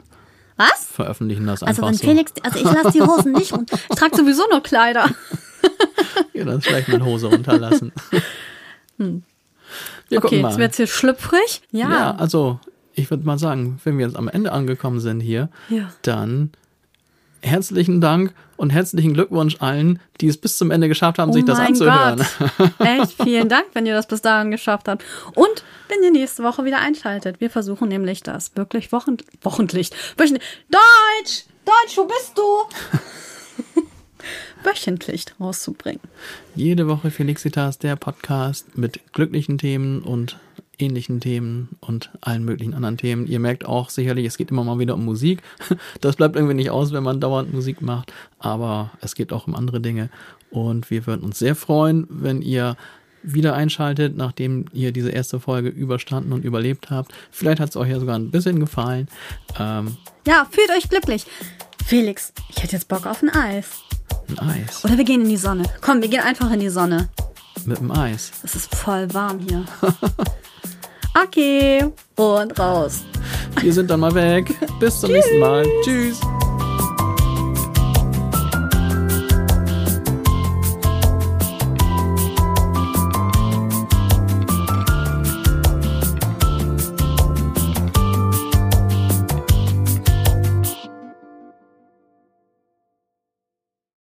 [0.56, 0.86] Was?
[0.90, 2.06] Veröffentlichen das Also einfach wenn so.
[2.06, 5.08] Felix, also ich lasse die Hosen nicht und Ich trage sowieso nur Kleider.
[6.32, 7.92] Ja, dann vielleicht mal Hose runterlassen.
[8.98, 11.62] Wir gucken Okay, jetzt wird's hier schlüpfrig.
[11.70, 11.90] Ja.
[11.90, 12.60] Ja, also
[12.94, 15.90] ich würde mal sagen, wenn wir jetzt am Ende angekommen sind hier, Ja.
[16.02, 16.50] dann
[17.46, 21.44] herzlichen Dank und herzlichen Glückwunsch allen, die es bis zum Ende geschafft haben, Oh sich
[21.44, 22.24] das anzuhören.
[22.38, 22.70] Gott.
[22.78, 25.04] Echt, vielen Dank, wenn ihr das bis dahin geschafft habt.
[25.34, 27.40] Und wenn ihr nächste Woche wieder einschaltet.
[27.40, 29.90] Wir versuchen nämlich das wirklich wochen wochentlich.
[30.16, 30.42] Wöchentlich.
[30.70, 31.44] Deutsch!
[31.64, 33.82] Deutsch, wo bist du?
[34.64, 36.00] wöchentlich rauszubringen.
[36.54, 40.38] Jede Woche Felixitas, der Podcast mit glücklichen Themen und
[40.78, 43.26] ähnlichen Themen und allen möglichen anderen Themen.
[43.26, 45.42] Ihr merkt auch sicherlich, es geht immer mal wieder um Musik.
[46.00, 49.54] Das bleibt irgendwie nicht aus, wenn man dauernd Musik macht, aber es geht auch um
[49.54, 50.10] andere Dinge.
[50.50, 52.76] Und wir würden uns sehr freuen, wenn ihr
[53.22, 57.12] wieder einschaltet, nachdem ihr diese erste Folge überstanden und überlebt habt.
[57.32, 59.08] Vielleicht hat es euch ja sogar ein bisschen gefallen.
[59.58, 59.96] Ähm,
[60.26, 61.26] Ja, fühlt euch glücklich.
[61.84, 63.82] Felix, ich hätte jetzt Bock auf ein Eis.
[64.28, 64.84] ein Eis.
[64.84, 65.64] Oder wir gehen in die Sonne.
[65.80, 67.08] Komm, wir gehen einfach in die Sonne.
[67.64, 68.30] Mit dem Eis.
[68.42, 69.64] Es ist voll warm hier.
[71.24, 71.82] Okay,
[72.16, 73.02] und raus.
[73.62, 74.54] Wir sind dann mal weg.
[74.78, 75.64] Bis zum nächsten Mal.
[75.82, 76.20] Tschüss.